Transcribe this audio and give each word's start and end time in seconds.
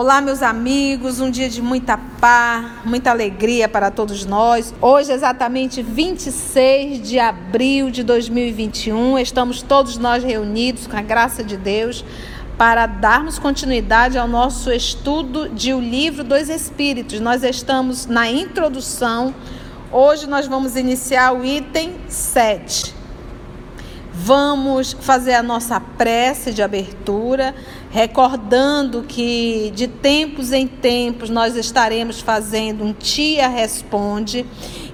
Olá, 0.00 0.20
meus 0.20 0.42
amigos, 0.44 1.18
um 1.18 1.28
dia 1.28 1.48
de 1.48 1.60
muita 1.60 1.98
paz, 2.20 2.64
muita 2.84 3.10
alegria 3.10 3.68
para 3.68 3.90
todos 3.90 4.24
nós. 4.24 4.72
Hoje, 4.80 5.10
exatamente 5.10 5.82
26 5.82 7.02
de 7.02 7.18
abril 7.18 7.90
de 7.90 8.04
2021, 8.04 9.18
estamos 9.18 9.60
todos 9.60 9.98
nós 9.98 10.22
reunidos 10.22 10.86
com 10.86 10.96
a 10.96 11.02
graça 11.02 11.42
de 11.42 11.56
Deus 11.56 12.04
para 12.56 12.86
darmos 12.86 13.40
continuidade 13.40 14.16
ao 14.16 14.28
nosso 14.28 14.70
estudo 14.70 15.48
de 15.48 15.74
O 15.74 15.80
Livro 15.80 16.22
dos 16.22 16.48
Espíritos. 16.48 17.18
Nós 17.18 17.42
estamos 17.42 18.06
na 18.06 18.30
introdução. 18.30 19.34
Hoje 19.90 20.28
nós 20.28 20.46
vamos 20.46 20.76
iniciar 20.76 21.32
o 21.32 21.44
item 21.44 21.96
7. 22.06 22.94
Vamos 24.20 24.96
fazer 25.00 25.34
a 25.34 25.42
nossa 25.42 25.80
prece 25.80 26.52
de 26.52 26.60
abertura, 26.60 27.54
recordando 27.90 29.02
que 29.02 29.72
de 29.74 29.88
tempos 29.88 30.52
em 30.52 30.66
tempos 30.66 31.30
nós 31.30 31.56
estaremos 31.56 32.20
fazendo 32.20 32.84
um 32.84 32.92
Tia 32.92 33.48
Responde. 33.48 34.44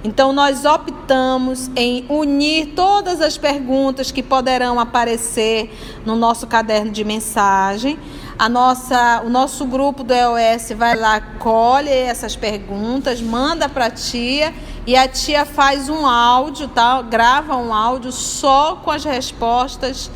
Então, 0.03 0.31
nós 0.31 0.65
optamos 0.65 1.69
em 1.75 2.05
unir 2.07 2.73
todas 2.75 3.21
as 3.21 3.37
perguntas 3.37 4.11
que 4.11 4.21
poderão 4.21 4.79
aparecer 4.79 5.75
no 6.05 6.15
nosso 6.15 6.45
caderno 6.45 6.91
de 6.91 7.03
mensagem. 7.03 7.97
A 8.37 8.47
nossa, 8.47 9.23
o 9.25 9.29
nosso 9.29 9.65
grupo 9.65 10.03
do 10.03 10.13
EOS 10.13 10.73
vai 10.77 10.95
lá, 10.95 11.19
colhe 11.19 11.89
essas 11.89 12.35
perguntas, 12.35 13.21
manda 13.21 13.67
para 13.67 13.85
a 13.85 13.89
tia 13.89 14.53
e 14.85 14.95
a 14.95 15.07
tia 15.07 15.45
faz 15.45 15.89
um 15.89 16.05
áudio, 16.05 16.67
tá? 16.67 17.01
grava 17.01 17.55
um 17.55 17.73
áudio 17.73 18.11
só 18.11 18.75
com 18.75 18.91
as 18.91 19.03
respostas 19.05 20.11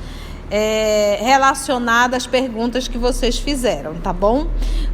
é, 0.51 1.19
relacionadas 1.21 2.23
às 2.23 2.27
perguntas 2.27 2.87
que 2.87 2.97
vocês 2.97 3.37
fizeram, 3.37 3.95
tá 3.95 4.11
bom? 4.11 4.47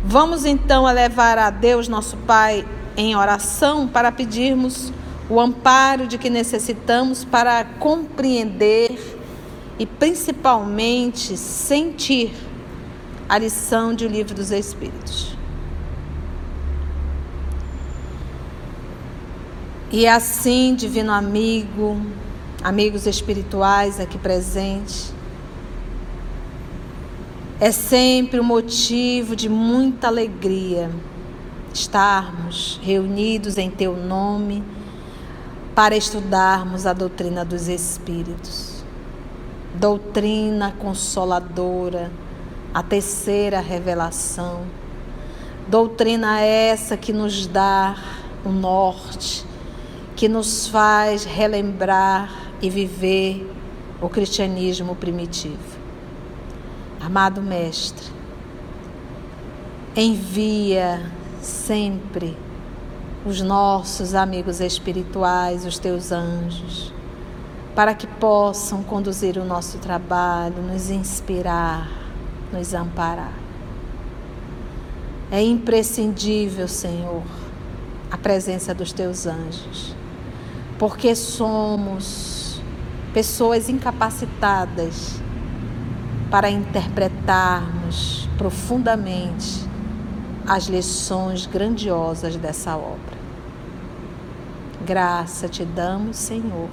Vamos 0.04 0.46
então 0.46 0.86
levar 0.86 1.38
a 1.38 1.50
Deus, 1.50 1.88
nosso 1.88 2.18
Pai, 2.18 2.66
em 2.98 3.16
oração 3.16 3.88
para 3.88 4.12
pedirmos 4.12 4.92
o 5.30 5.40
amparo 5.40 6.08
de 6.08 6.18
que 6.18 6.30
necessitamos 6.30 7.26
para 7.26 7.64
compreender 7.80 9.18
e 9.80 9.86
principalmente 9.86 11.36
sentir 11.36 12.34
a 13.28 13.38
lição 13.38 13.94
de 13.94 14.06
O 14.06 14.10
Livro 14.10 14.36
dos 14.36 14.52
Espíritos. 14.52 15.36
E 19.92 20.08
assim, 20.08 20.76
divino 20.76 21.12
amigo, 21.12 22.00
amigos 22.64 23.08
espirituais 23.08 24.00
aqui 24.00 24.18
presentes, 24.18 25.15
é 27.60 27.72
sempre 27.72 28.40
um 28.40 28.44
motivo 28.44 29.36
de 29.36 29.48
muita 29.48 30.08
alegria 30.08 30.90
estarmos 31.74 32.80
reunidos 32.84 33.58
em 33.58 33.70
Teu 33.70 33.96
nome 33.96 34.64
para 35.74 35.96
estudarmos 35.96 36.86
a 36.86 36.94
doutrina 36.94 37.44
dos 37.44 37.68
Espíritos. 37.68 38.84
Doutrina 39.74 40.74
consoladora, 40.80 42.12
a 42.74 42.82
terceira 42.82 43.60
revelação. 43.60 44.62
Doutrina 45.68 46.42
essa 46.42 46.96
que 46.96 47.12
nos 47.12 47.48
dá 47.48 47.96
o 48.46 48.50
norte 48.50 49.46
que 50.16 50.30
nos 50.30 50.68
faz 50.68 51.26
relembrar 51.26 52.54
e 52.62 52.70
viver 52.70 53.52
o 54.02 54.08
cristianismo 54.08 54.96
primitivo. 54.96 55.75
Amado 57.06 57.42
Mestre, 57.42 58.06
envia 59.96 61.12
sempre 61.42 62.36
os 63.26 63.42
nossos 63.42 64.16
amigos 64.16 64.60
espirituais, 64.60 65.66
os 65.66 65.78
teus 65.78 66.12
anjos, 66.12 66.94
para 67.76 67.94
que 67.94 68.08
possam 68.08 68.82
conduzir 68.82 69.38
o 69.38 69.46
nosso 69.46 69.78
trabalho, 69.78 70.62
nos 70.64 70.90
inspirar, 70.90 71.88
nos 72.52 72.74
amparar. 72.74 73.34
É 75.30 75.42
imprescindível, 75.42 76.68
Senhor, 76.68 77.24
a 78.10 78.18
presença 78.18 78.74
dos 78.74 78.92
teus 78.92 79.28
anjos 79.28 79.96
porque 80.78 81.16
somos 81.16 82.60
pessoas 83.14 83.70
incapacitadas 83.70 85.22
para 86.30 86.50
interpretarmos 86.50 88.28
profundamente 88.38 89.64
as 90.48 90.66
lições 90.66 91.46
grandiosas 91.46 92.36
dessa 92.36 92.76
obra. 92.76 93.16
Graça 94.86 95.48
te 95.48 95.64
damos, 95.66 96.18
Senhor, 96.18 96.70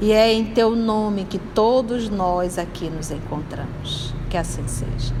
e 0.00 0.12
é 0.12 0.32
em 0.32 0.44
teu 0.44 0.76
nome 0.76 1.24
que 1.24 1.38
todos 1.38 2.08
nós 2.08 2.58
aqui 2.58 2.88
nos 2.88 3.10
encontramos. 3.10 4.14
Que 4.28 4.36
assim 4.36 4.66
seja. 4.68 5.14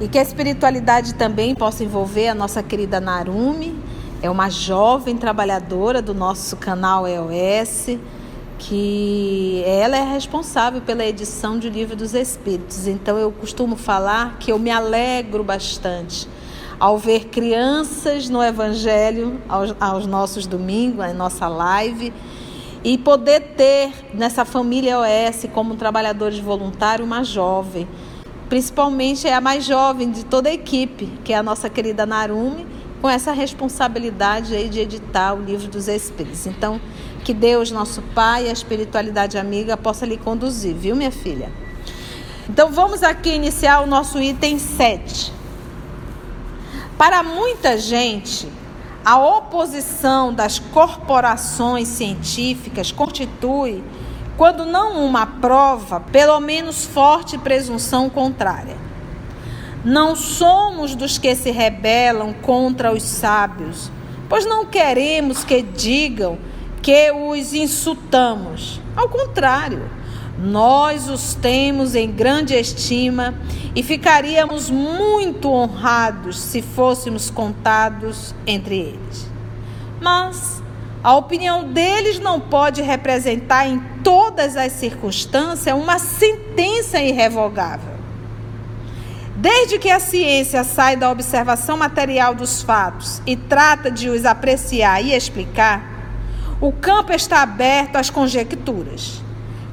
E 0.00 0.06
que 0.06 0.18
a 0.18 0.22
espiritualidade 0.22 1.14
também 1.14 1.54
possa 1.54 1.82
envolver 1.82 2.28
a 2.28 2.34
nossa 2.34 2.62
querida 2.62 3.00
Narumi 3.00 3.76
é 4.22 4.30
uma 4.30 4.48
jovem 4.48 5.16
trabalhadora 5.16 6.00
do 6.00 6.14
nosso 6.14 6.56
canal 6.56 7.06
EOS, 7.06 7.98
que 8.58 9.62
ela 9.64 9.96
é 9.96 10.02
responsável 10.02 10.80
pela 10.80 11.04
edição 11.04 11.58
de 11.58 11.70
Livro 11.70 11.94
dos 11.94 12.12
Espíritos. 12.14 12.86
Então 12.86 13.16
eu 13.16 13.30
costumo 13.30 13.76
falar 13.76 14.38
que 14.38 14.50
eu 14.50 14.58
me 14.58 14.70
alegro 14.70 15.44
bastante 15.44 16.28
ao 16.78 16.98
ver 16.98 17.26
crianças 17.26 18.28
no 18.28 18.42
Evangelho 18.42 19.40
aos, 19.48 19.74
aos 19.80 20.06
nossos 20.06 20.46
domingos, 20.46 21.04
em 21.06 21.14
nossa 21.14 21.48
live, 21.48 22.12
e 22.84 22.96
poder 22.96 23.54
ter 23.56 23.92
nessa 24.14 24.44
família 24.44 24.92
EOS 24.92 25.46
como 25.52 25.74
trabalhadores 25.76 26.38
voluntários 26.38 27.06
uma 27.06 27.24
jovem. 27.24 27.88
Principalmente 28.48 29.26
é 29.26 29.34
a 29.34 29.40
mais 29.40 29.64
jovem 29.64 30.10
de 30.10 30.24
toda 30.24 30.48
a 30.48 30.52
equipe, 30.52 31.06
que 31.24 31.32
é 31.32 31.36
a 31.36 31.42
nossa 31.42 31.68
querida 31.68 32.06
Narumi 32.06 32.66
com 33.00 33.08
essa 33.08 33.32
responsabilidade 33.32 34.54
aí 34.54 34.68
de 34.68 34.80
editar 34.80 35.34
o 35.34 35.42
livro 35.42 35.68
dos 35.68 35.88
Espíritos. 35.88 36.46
Então, 36.46 36.80
que 37.28 37.34
Deus, 37.34 37.70
nosso 37.70 38.00
Pai, 38.14 38.48
a 38.48 38.52
espiritualidade 38.52 39.36
amiga, 39.36 39.76
possa 39.76 40.06
lhe 40.06 40.16
conduzir, 40.16 40.74
viu, 40.74 40.96
minha 40.96 41.10
filha? 41.10 41.52
Então, 42.48 42.72
vamos 42.72 43.02
aqui 43.02 43.28
iniciar 43.28 43.82
o 43.82 43.86
nosso 43.86 44.18
item 44.18 44.58
7. 44.58 45.30
Para 46.96 47.22
muita 47.22 47.76
gente, 47.76 48.48
a 49.04 49.18
oposição 49.18 50.32
das 50.32 50.58
corporações 50.58 51.88
científicas 51.88 52.90
constitui, 52.90 53.84
quando 54.38 54.64
não 54.64 55.04
uma 55.04 55.26
prova, 55.26 56.00
pelo 56.00 56.40
menos 56.40 56.86
forte 56.86 57.36
presunção 57.36 58.08
contrária. 58.08 58.78
Não 59.84 60.16
somos 60.16 60.94
dos 60.94 61.18
que 61.18 61.34
se 61.34 61.50
rebelam 61.50 62.32
contra 62.32 62.90
os 62.90 63.02
sábios, 63.02 63.90
pois 64.30 64.46
não 64.46 64.64
queremos 64.64 65.44
que 65.44 65.60
digam 65.60 66.38
que 66.88 67.12
os 67.12 67.52
insultamos. 67.52 68.80
Ao 68.96 69.10
contrário, 69.10 69.90
nós 70.38 71.06
os 71.10 71.34
temos 71.34 71.94
em 71.94 72.10
grande 72.10 72.54
estima 72.54 73.34
e 73.76 73.82
ficaríamos 73.82 74.70
muito 74.70 75.52
honrados 75.52 76.40
se 76.40 76.62
fôssemos 76.62 77.28
contados 77.28 78.34
entre 78.46 78.78
eles. 78.78 79.30
Mas 80.00 80.62
a 81.04 81.14
opinião 81.14 81.70
deles 81.70 82.18
não 82.20 82.40
pode 82.40 82.80
representar 82.80 83.68
em 83.68 83.78
todas 84.02 84.56
as 84.56 84.72
circunstâncias 84.72 85.76
uma 85.76 85.98
sentença 85.98 86.98
irrevogável. 86.98 87.98
Desde 89.36 89.78
que 89.78 89.90
a 89.90 90.00
ciência 90.00 90.64
sai 90.64 90.96
da 90.96 91.10
observação 91.10 91.76
material 91.76 92.34
dos 92.34 92.62
fatos 92.62 93.20
e 93.26 93.36
trata 93.36 93.90
de 93.90 94.08
os 94.08 94.24
apreciar 94.24 95.04
e 95.04 95.12
explicar, 95.12 95.97
o 96.60 96.72
campo 96.72 97.12
está 97.12 97.42
aberto 97.42 97.96
às 97.96 98.10
conjecturas. 98.10 99.22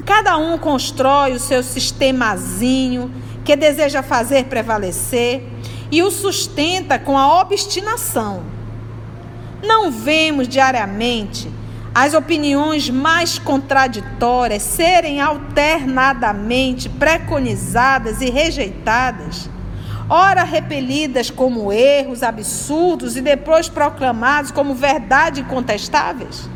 Cada 0.06 0.38
um 0.38 0.58
constrói 0.58 1.34
o 1.34 1.40
seu 1.40 1.64
sistemazinho 1.64 3.12
que 3.44 3.56
deseja 3.56 4.04
fazer 4.04 4.46
prevalecer 4.46 5.44
e 5.92 6.04
o 6.04 6.12
sustenta 6.12 7.00
com 7.00 7.18
a 7.18 7.42
obstinação. 7.42 8.44
Não 9.64 9.90
vemos 9.90 10.48
diariamente 10.48 11.50
as 11.94 12.14
opiniões 12.14 12.90
mais 12.90 13.40
contraditórias 13.40 14.62
serem 14.62 15.22
alternadamente 15.22 16.90
preconizadas 16.90 18.22
e 18.22 18.30
rejeitadas 18.30 19.50
ora 20.10 20.44
repelidas 20.44 21.30
como 21.30 21.72
erros 21.72 22.22
absurdos 22.22 23.18
e 23.18 23.22
depois 23.22 23.68
proclamados 23.68 24.52
como 24.52 24.76
verdade 24.76 25.42
incontestáveis? 25.42 26.48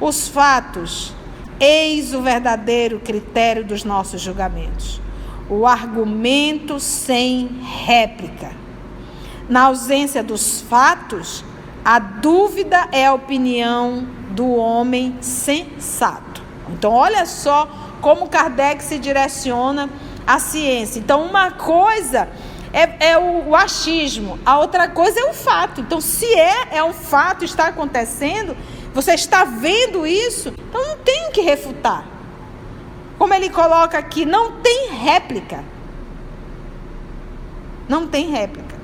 Os 0.00 0.28
fatos, 0.28 1.12
eis 1.58 2.14
o 2.14 2.22
verdadeiro 2.22 3.00
critério 3.00 3.64
dos 3.64 3.84
nossos 3.84 4.20
julgamentos. 4.20 5.00
o 5.50 5.66
argumento 5.66 6.78
sem 6.78 7.48
réplica. 7.86 8.50
Na 9.48 9.62
ausência 9.62 10.22
dos 10.22 10.60
fatos, 10.60 11.42
a 11.82 11.98
dúvida 11.98 12.86
é 12.92 13.06
a 13.06 13.14
opinião 13.14 14.06
do 14.32 14.50
homem 14.50 15.16
sensato. 15.22 16.42
Então, 16.68 16.92
olha 16.92 17.24
só 17.24 17.66
como 18.02 18.28
Kardec 18.28 18.82
se 18.84 18.98
direciona 18.98 19.88
à 20.26 20.38
ciência. 20.38 21.00
Então, 21.00 21.22
uma 21.22 21.50
coisa 21.50 22.28
é, 22.72 23.12
é 23.12 23.18
o, 23.18 23.48
o, 23.48 23.56
achismo, 23.56 24.38
a 24.44 24.58
outra 24.58 24.86
coisa 24.86 25.18
é 25.18 25.24
o 25.24 25.32
fato. 25.32 25.80
Então, 25.80 26.00
se 26.00 26.26
é, 26.26 26.68
é 26.72 26.84
um 26.84 26.92
fato, 26.92 27.44
está 27.44 27.68
acontecendo, 27.68 28.54
você 29.00 29.14
está 29.14 29.44
vendo 29.44 30.04
isso, 30.04 30.48
então 30.48 30.88
não 30.88 30.98
tem 30.98 31.30
que 31.30 31.40
refutar. 31.40 32.04
Como 33.16 33.32
ele 33.32 33.48
coloca 33.48 33.96
aqui, 33.96 34.26
não 34.26 34.60
tem 34.60 34.88
réplica. 34.90 35.64
Não 37.88 38.08
tem 38.08 38.28
réplica. 38.28 38.74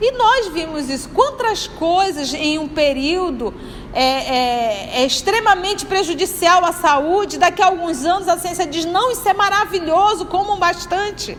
E 0.00 0.12
nós 0.12 0.48
vimos 0.48 0.88
isso. 0.88 1.10
Quantas 1.10 1.66
coisas 1.66 2.32
em 2.32 2.58
um 2.58 2.66
período 2.66 3.52
é, 3.92 4.02
é, 4.02 5.02
é, 5.02 5.06
extremamente 5.06 5.84
prejudicial 5.84 6.64
à 6.64 6.72
saúde, 6.72 7.36
daqui 7.36 7.60
a 7.60 7.66
alguns 7.66 8.06
anos 8.06 8.26
a 8.26 8.38
ciência 8.38 8.66
diz: 8.66 8.86
não, 8.86 9.10
isso 9.10 9.28
é 9.28 9.34
maravilhoso, 9.34 10.24
comam 10.24 10.58
bastante. 10.58 11.36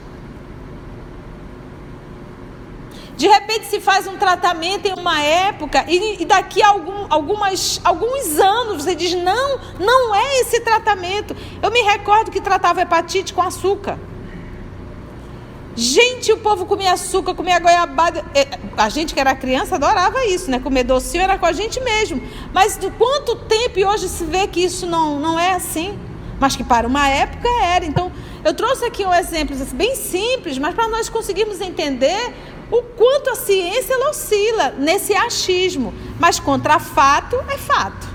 De 3.24 3.30
repente 3.30 3.68
se 3.68 3.80
faz 3.80 4.06
um 4.06 4.18
tratamento 4.18 4.86
em 4.86 5.00
uma 5.00 5.22
época 5.22 5.86
e, 5.88 6.22
e 6.22 6.26
daqui 6.26 6.62
a 6.62 6.68
algum, 6.68 7.06
algumas, 7.10 7.80
alguns 7.82 8.38
anos 8.38 8.84
você 8.84 8.94
diz: 8.94 9.14
não, 9.14 9.60
não 9.80 10.14
é 10.14 10.42
esse 10.42 10.60
tratamento. 10.60 11.34
Eu 11.62 11.72
me 11.72 11.82
recordo 11.84 12.30
que 12.30 12.42
tratava 12.42 12.82
hepatite 12.82 13.34
com 13.34 13.42
açúcar. 13.42 13.98
Gente, 15.74 16.34
o 16.34 16.38
povo 16.40 16.66
comia 16.66 16.92
açúcar, 16.92 17.34
comia 17.34 17.60
goiabada. 17.60 18.26
É, 18.36 18.60
a 18.76 18.90
gente 18.90 19.14
que 19.14 19.20
era 19.22 19.34
criança 19.34 19.76
adorava 19.76 20.26
isso, 20.26 20.52
né? 20.52 20.60
Comer 20.60 20.84
docinho 20.84 21.24
era 21.24 21.38
com 21.38 21.46
a 21.46 21.54
gente 21.54 21.80
mesmo. 21.80 22.22
Mas 22.54 22.78
de 22.78 22.92
quanto 22.92 23.38
tempo 23.38 23.80
e 23.80 23.86
hoje 23.86 24.10
se 24.10 24.26
vê 24.26 24.48
que 24.48 24.60
isso 24.60 24.86
não, 24.86 25.18
não 25.18 25.40
é 25.40 25.54
assim? 25.54 25.98
Mas 26.42 26.58
que 26.58 26.64
para 26.66 26.86
uma 26.86 27.08
época 27.08 27.48
era. 27.64 27.86
Então, 27.86 28.12
eu 28.44 28.54
trouxe 28.54 28.84
aqui 28.84 29.06
um 29.06 29.14
exemplo 29.14 29.56
assim, 29.56 29.78
bem 29.78 29.96
simples, 29.96 30.58
mas 30.58 30.76
para 30.76 30.90
nós 30.90 31.08
conseguirmos 31.08 31.62
entender 31.62 32.34
o 32.74 32.82
quanto 32.82 33.30
a 33.30 33.36
ciência 33.36 33.94
ela 33.94 34.10
oscila 34.10 34.74
nesse 34.80 35.14
achismo. 35.14 35.94
Mas 36.20 36.40
contra 36.40 36.80
fato 36.80 37.36
é 37.48 37.56
fato. 37.56 38.08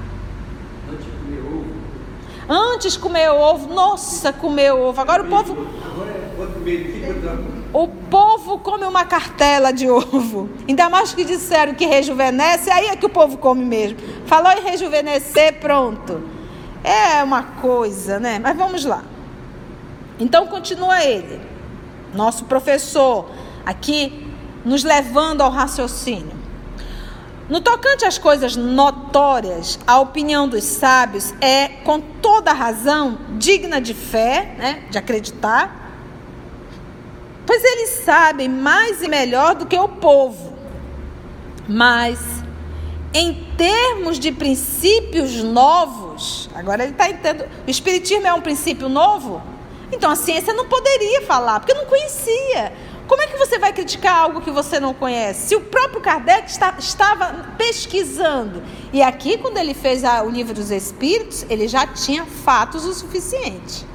Antes 2.49 2.97
comer 2.97 3.31
ovo, 3.31 3.73
nossa, 3.73 4.33
comer 4.33 4.73
ovo. 4.73 5.01
Agora 5.01 5.23
o 5.23 5.27
povo. 5.29 5.57
O 7.73 7.87
povo 7.87 8.59
come 8.59 8.85
uma 8.85 9.05
cartela 9.05 9.73
de 9.73 9.89
ovo. 9.89 10.49
Ainda 10.67 10.89
mais 10.89 11.15
que 11.15 11.23
disseram 11.25 11.75
que 11.75 11.87
rejuvenesce, 11.87 12.69
aí 12.69 12.87
é 12.87 12.97
que 12.97 13.07
o 13.07 13.11
povo 13.11 13.39
come 13.39 13.65
mesmo. 13.65 13.99
Falou 14.27 14.51
em 14.51 14.63
rejuvenescer, 14.63 15.61
pronto. 15.61 16.21
É 16.83 17.23
uma 17.23 17.45
coisa, 17.45 18.19
né? 18.19 18.41
Mas 18.41 18.57
vamos 18.57 18.85
lá. 18.85 19.05
Então 20.19 20.49
continua 20.49 21.05
ele, 21.05 21.41
nosso 22.13 22.47
professor, 22.47 23.31
aqui 23.65 24.28
nos 24.65 24.85
levando 24.85 25.41
ao 25.41 25.51
raciocínio. 25.51 26.39
No 27.49 27.63
tocante 27.63 28.05
às 28.05 28.19
coisas 28.19 28.57
notórias, 28.57 29.79
a 29.87 29.99
opinião 29.99 30.47
dos 30.47 30.65
sábios 30.65 31.33
é, 31.41 31.69
com 31.83 31.99
toda 31.99 32.53
razão, 32.53 33.19
digna 33.39 33.81
de 33.81 33.95
fé, 33.95 34.55
né, 34.59 34.83
de 34.91 34.99
acreditar, 34.99 35.91
pois 37.47 37.65
eles 37.65 38.05
sabem 38.05 38.51
mais 38.51 39.03
e 39.03 39.09
melhor 39.09 39.55
do 39.55 39.65
que 39.65 39.79
o 39.79 39.89
povo. 39.89 40.53
Mas, 41.67 42.19
em 43.15 43.47
termos 43.57 44.19
de 44.19 44.31
princípios 44.31 45.43
novos, 45.43 46.51
agora 46.55 46.83
ele 46.83 46.93
está 46.93 47.09
entendendo, 47.09 47.49
o 47.67 47.71
Espiritismo 47.71 48.27
é 48.27 48.35
um 48.35 48.43
princípio 48.43 48.91
novo? 48.91 49.41
Então 49.91 50.11
a 50.11 50.17
ciência 50.17 50.53
não 50.53 50.67
poderia 50.67 51.23
falar, 51.23 51.61
porque 51.61 51.73
não 51.73 51.87
conhecia. 51.87 52.73
Como 53.09 53.23
é 53.23 53.27
que 53.27 53.37
você 53.37 53.59
vai 53.59 53.73
criticar 53.73 54.15
algo 54.17 54.41
que 54.41 54.51
você 54.51 54.79
não 54.79 54.95
conhece? 54.95 55.49
Se 55.49 55.57
o 55.57 55.63
próprio 55.63 56.01
Kardec 56.01 56.49
está, 56.49 56.75
estava 56.79 57.55
pesquisando. 57.57 58.63
E 58.93 59.03
aqui, 59.03 59.39
quando 59.39 59.57
ele 59.57 59.75
fez 59.75 60.05
a, 60.05 60.23
o 60.23 60.31
livro 60.31 60.55
dos 60.55 60.71
Espíritos, 60.71 61.45
ele 61.51 61.67
já 61.67 61.87
tinha 61.87 62.25
fatos 62.25 62.85
o 62.85 62.93
suficiente. 62.93 63.87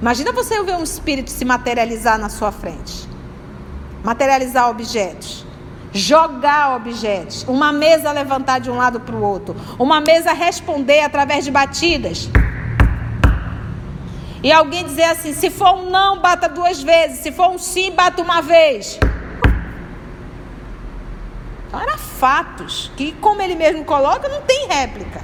Imagina 0.00 0.32
você 0.32 0.62
ver 0.62 0.76
um 0.76 0.84
espírito 0.84 1.30
se 1.30 1.44
materializar 1.44 2.18
na 2.18 2.28
sua 2.28 2.52
frente 2.52 3.10
materializar 4.02 4.68
objetos. 4.68 5.46
Jogar 5.92 6.76
objetos, 6.76 7.44
uma 7.48 7.72
mesa 7.72 8.12
levantar 8.12 8.60
de 8.60 8.70
um 8.70 8.76
lado 8.76 9.00
para 9.00 9.16
o 9.16 9.22
outro, 9.22 9.56
uma 9.76 10.00
mesa 10.00 10.32
responder 10.32 11.00
através 11.00 11.44
de 11.44 11.50
batidas. 11.50 12.28
E 14.42 14.52
alguém 14.52 14.84
dizer 14.84 15.04
assim: 15.04 15.32
se 15.32 15.50
for 15.50 15.74
um 15.74 15.90
não, 15.90 16.20
bata 16.20 16.48
duas 16.48 16.82
vezes. 16.82 17.20
Se 17.20 17.32
for 17.32 17.48
um 17.48 17.58
sim, 17.58 17.92
bata 17.92 18.22
uma 18.22 18.40
vez. 18.40 18.98
Então, 21.68 21.80
fatos 22.20 22.92
que, 22.96 23.12
como 23.12 23.40
ele 23.40 23.54
mesmo 23.54 23.82
coloca, 23.84 24.28
não 24.28 24.42
tem 24.42 24.66
réplica. 24.66 25.22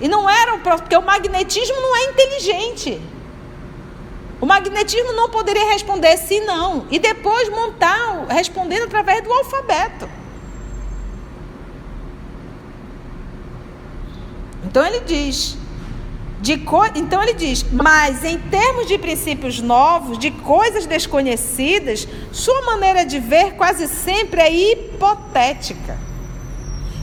E 0.00 0.08
não 0.08 0.28
eram, 0.28 0.60
porque 0.60 0.96
o 0.96 1.02
magnetismo 1.02 1.76
não 1.76 1.94
é 1.94 2.04
inteligente. 2.04 3.02
O 4.40 4.46
magnetismo 4.46 5.12
não 5.12 5.28
poderia 5.28 5.70
responder 5.70 6.16
sim, 6.16 6.40
não. 6.46 6.86
E 6.90 6.98
depois 6.98 7.50
montar, 7.50 8.24
respondendo 8.30 8.84
através 8.84 9.22
do 9.22 9.30
alfabeto. 9.30 10.08
Então 14.64 14.86
ele 14.86 15.00
diz: 15.00 15.58
Co... 16.64 16.86
Então 16.94 17.22
ele 17.22 17.34
diz: 17.34 17.64
mas 17.70 18.24
em 18.24 18.38
termos 18.38 18.86
de 18.86 18.96
princípios 18.96 19.60
novos, 19.60 20.18
de 20.18 20.30
coisas 20.30 20.86
desconhecidas, 20.86 22.08
sua 22.32 22.62
maneira 22.62 23.04
de 23.04 23.18
ver 23.18 23.52
quase 23.54 23.86
sempre 23.86 24.40
é 24.40 24.50
hipotética, 24.50 25.98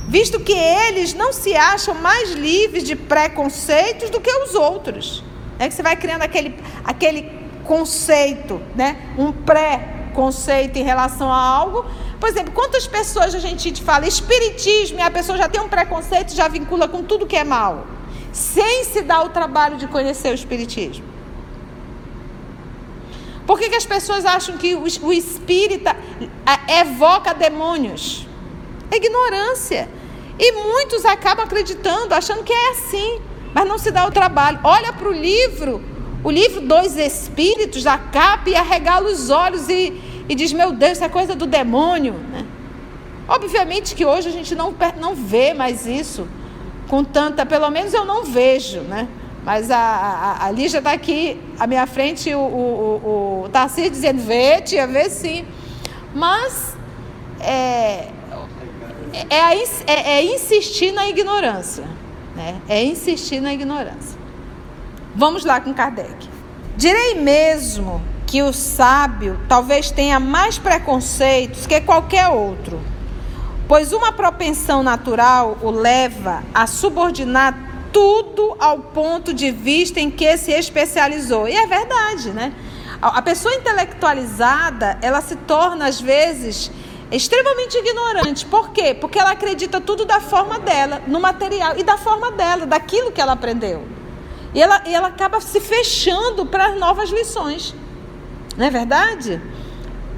visto 0.08 0.40
que 0.40 0.54
eles 0.54 1.14
não 1.14 1.32
se 1.32 1.56
acham 1.56 1.94
mais 1.94 2.32
livres 2.32 2.84
de 2.84 2.96
preconceitos 2.96 4.10
do 4.10 4.20
que 4.20 4.32
os 4.32 4.56
outros. 4.56 5.24
É 5.60 5.68
que 5.68 5.74
você 5.74 5.84
vai 5.84 5.96
criando 5.96 6.24
aquele, 6.24 6.56
aquele 6.84 7.32
conceito, 7.64 8.62
né? 8.76 8.98
um 9.18 9.32
pré-conceito 9.32 10.78
em 10.78 10.84
relação 10.84 11.32
a 11.32 11.40
algo. 11.40 11.86
Por 12.20 12.30
exemplo, 12.30 12.52
quantas 12.54 12.88
pessoas 12.88 13.36
a 13.36 13.40
gente 13.40 13.84
fala 13.84 14.08
espiritismo 14.08 15.00
e 15.00 15.02
a 15.02 15.12
pessoa 15.12 15.38
já 15.38 15.48
tem 15.48 15.62
um 15.62 15.70
preconceito, 15.70 16.34
já 16.34 16.48
vincula 16.48 16.88
com 16.88 17.04
tudo 17.04 17.28
que 17.28 17.36
é 17.36 17.44
mal 17.44 17.97
sem 18.38 18.84
se 18.84 19.02
dar 19.02 19.24
o 19.26 19.30
trabalho 19.30 19.78
de 19.78 19.88
conhecer 19.88 20.30
o 20.30 20.36
Espiritismo? 20.36 21.06
Por 23.48 23.58
que, 23.58 23.70
que 23.70 23.76
as 23.76 23.86
pessoas 23.86 24.26
acham 24.26 24.58
que 24.58 24.76
o, 24.76 24.84
o 24.84 25.14
espírita 25.14 25.96
evoca 26.68 27.34
demônios? 27.34 28.28
Ignorância. 28.92 29.90
E 30.38 30.52
muitos 30.52 31.04
acabam 31.06 31.46
acreditando, 31.46 32.14
achando 32.14 32.44
que 32.44 32.54
é 32.54 32.72
assim, 32.72 33.22
mas 33.54 33.68
não 33.68 33.78
se 33.78 33.90
dá 33.90 34.06
o 34.06 34.12
trabalho. 34.12 34.60
Olha 34.64 34.94
para 34.94 35.08
o 35.08 35.14
livro, 35.14 35.82
o 36.24 36.30
livro 36.30 36.62
Dois 36.62 36.96
Espíritos, 36.98 37.88
a 37.88 37.98
capa 37.98 38.50
e 38.50 38.56
arregala 38.56 39.10
os 39.10 39.30
olhos 39.30 39.68
e, 39.70 40.26
e 40.28 40.36
diz: 40.36 40.52
Meu 40.54 40.74
Deus, 40.74 40.94
isso 40.94 41.04
é 41.06 41.10
coisa 41.10 41.34
do 41.34 41.48
demônio. 41.48 42.14
Né? 42.14 42.46
Obviamente 43.28 43.96
que 43.96 44.06
hoje 44.06 44.28
a 44.28 44.32
gente 44.32 44.54
não, 44.54 44.76
não 45.00 45.16
vê 45.16 45.54
mais 45.54 45.88
isso 45.88 46.28
com 46.88 47.04
tanta, 47.04 47.46
pelo 47.46 47.70
menos 47.70 47.94
eu 47.94 48.06
não 48.06 48.24
vejo, 48.24 48.82
né? 48.82 49.08
Mas 49.44 49.72
a, 49.72 49.78
a, 49.78 50.46
a 50.46 50.52
Lígia 50.52 50.80
está 50.80 50.92
aqui 50.92 51.40
à 51.58 51.66
minha 51.66 51.88
frente, 51.88 52.34
o, 52.34 52.40
o, 52.40 52.42
o, 52.44 53.44
o 53.46 53.50
Tarcísio 53.50 53.92
dizendo, 53.92 54.22
vê, 54.22 54.62
tia, 54.62 54.86
vê 54.86 55.10
sim. 55.10 55.46
Mas 56.14 56.76
é, 57.40 58.10
é, 59.30 59.56
é, 59.88 60.18
é 60.18 60.24
insistir 60.24 60.92
na 60.92 61.08
ignorância. 61.08 61.86
Né? 62.36 62.56
É 62.68 62.84
insistir 62.84 63.40
na 63.40 63.54
ignorância. 63.54 64.20
Vamos 65.16 65.46
lá 65.46 65.62
com 65.62 65.74
Kardec. 65.74 66.28
Direi 66.76 67.16
mesmo 67.16 68.02
que 68.26 68.44
o 68.44 68.52
sábio 68.52 69.40
talvez 69.48 69.90
tenha 69.90 70.20
mais 70.20 70.58
preconceitos 70.58 71.66
que 71.66 71.80
qualquer 71.82 72.28
outro 72.28 72.80
pois 73.68 73.92
uma 73.92 74.12
propensão 74.12 74.82
natural 74.82 75.58
o 75.62 75.70
leva 75.70 76.44
a 76.54 76.66
subordinar 76.66 77.68
tudo 77.92 78.56
ao 78.60 78.80
ponto 78.80 79.34
de 79.34 79.52
vista 79.52 80.00
em 80.00 80.10
que 80.10 80.38
se 80.38 80.52
especializou. 80.52 81.48
E 81.48 81.56
é 81.56 81.68
verdade, 81.68 82.30
né? 82.32 82.54
A 83.02 83.22
pessoa 83.22 83.54
intelectualizada, 83.54 84.98
ela 85.02 85.22
se 85.22 85.36
torna 85.36 85.86
às 85.86 86.00
vezes 86.02 86.72
extremamente 87.12 87.78
ignorante. 87.78 88.46
Por 88.46 88.72
quê? 88.72 88.94
Porque 88.94 89.20
ela 89.20 89.32
acredita 89.32 89.80
tudo 89.80 90.06
da 90.06 90.20
forma 90.20 90.60
dela, 90.60 91.02
no 91.08 91.20
material 91.20 91.78
e 91.78 91.84
da 91.84 91.98
forma 91.98 92.32
dela, 92.32 92.66
daquilo 92.66 93.12
que 93.12 93.22
ela 93.22 93.34
aprendeu. 93.34 93.86
E 94.54 94.62
ela, 94.62 94.82
e 94.86 94.94
ela 94.94 95.10
acaba 95.10 95.40
se 95.40 95.60
fechando 95.60 96.46
para 96.46 96.76
novas 96.76 97.10
lições. 97.10 97.76
Não 98.58 98.66
é 98.66 98.70
verdade? 98.70 99.42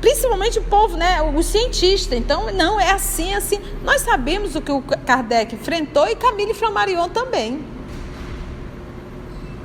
Principalmente 0.01 0.59
o 0.59 0.63
povo, 0.63 0.95
né? 0.95 1.21
Os 1.21 1.45
cientistas. 1.45 2.17
Então, 2.17 2.51
não, 2.53 2.79
é 2.79 2.91
assim, 2.91 3.33
assim. 3.33 3.59
Nós 3.83 4.01
sabemos 4.01 4.55
o 4.55 4.61
que 4.61 4.71
o 4.71 4.81
Kardec 4.81 5.55
enfrentou 5.55 6.07
e 6.07 6.15
Camille 6.15 6.53
Flammarion 6.53 7.09
também. 7.09 7.63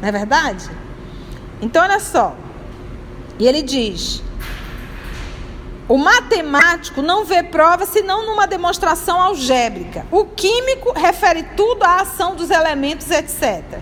Não 0.00 0.08
é 0.08 0.12
verdade? 0.12 0.68
Então, 1.62 1.82
olha 1.82 2.00
só. 2.00 2.36
E 3.38 3.46
ele 3.46 3.62
diz: 3.62 4.22
o 5.86 5.98
matemático 5.98 7.02
não 7.02 7.24
vê 7.24 7.42
prova 7.42 7.84
senão 7.84 8.26
numa 8.26 8.46
demonstração 8.46 9.20
algébrica. 9.20 10.06
O 10.10 10.24
químico 10.24 10.92
refere 10.92 11.42
tudo 11.56 11.84
à 11.84 12.00
ação 12.00 12.34
dos 12.34 12.50
elementos, 12.50 13.10
etc. 13.10 13.78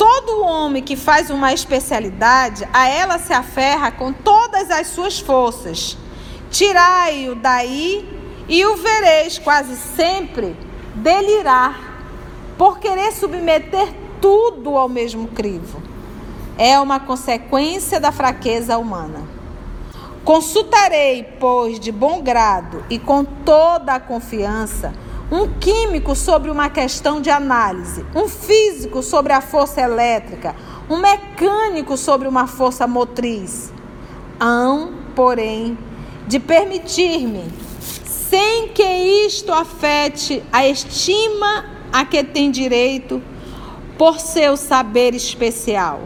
Todo 0.00 0.42
homem 0.42 0.82
que 0.82 0.96
faz 0.96 1.28
uma 1.28 1.52
especialidade, 1.52 2.66
a 2.72 2.88
ela 2.88 3.18
se 3.18 3.34
aferra 3.34 3.90
com 3.92 4.14
todas 4.14 4.70
as 4.70 4.86
suas 4.86 5.20
forças. 5.20 5.94
Tirai-o 6.50 7.34
daí 7.34 8.08
e 8.48 8.64
o 8.64 8.76
vereis 8.76 9.38
quase 9.38 9.76
sempre 9.76 10.56
delirar, 10.94 11.98
por 12.56 12.78
querer 12.78 13.12
submeter 13.12 13.92
tudo 14.22 14.74
ao 14.78 14.88
mesmo 14.88 15.28
crivo. 15.28 15.82
É 16.56 16.80
uma 16.80 16.98
consequência 16.98 18.00
da 18.00 18.10
fraqueza 18.10 18.78
humana. 18.78 19.28
Consultarei, 20.24 21.24
pois, 21.38 21.78
de 21.78 21.92
bom 21.92 22.22
grado 22.22 22.86
e 22.88 22.98
com 22.98 23.22
toda 23.22 23.96
a 23.96 24.00
confiança, 24.00 24.94
um 25.30 25.48
químico 25.58 26.14
sobre 26.16 26.50
uma 26.50 26.68
questão 26.68 27.20
de 27.20 27.30
análise, 27.30 28.04
um 28.14 28.28
físico 28.28 29.02
sobre 29.02 29.32
a 29.32 29.40
força 29.40 29.80
elétrica, 29.80 30.56
um 30.88 30.96
mecânico 30.96 31.96
sobre 31.96 32.26
uma 32.26 32.46
força 32.46 32.86
motriz. 32.86 33.72
Hão, 34.40 34.92
porém, 35.14 35.78
de 36.26 36.40
permitir-me, 36.40 37.44
sem 37.80 38.68
que 38.68 38.82
isto 39.26 39.52
afete 39.52 40.42
a 40.52 40.66
estima 40.66 41.64
a 41.92 42.04
que 42.04 42.24
tem 42.24 42.50
direito 42.50 43.22
por 43.96 44.18
seu 44.18 44.56
saber 44.56 45.14
especial 45.14 46.00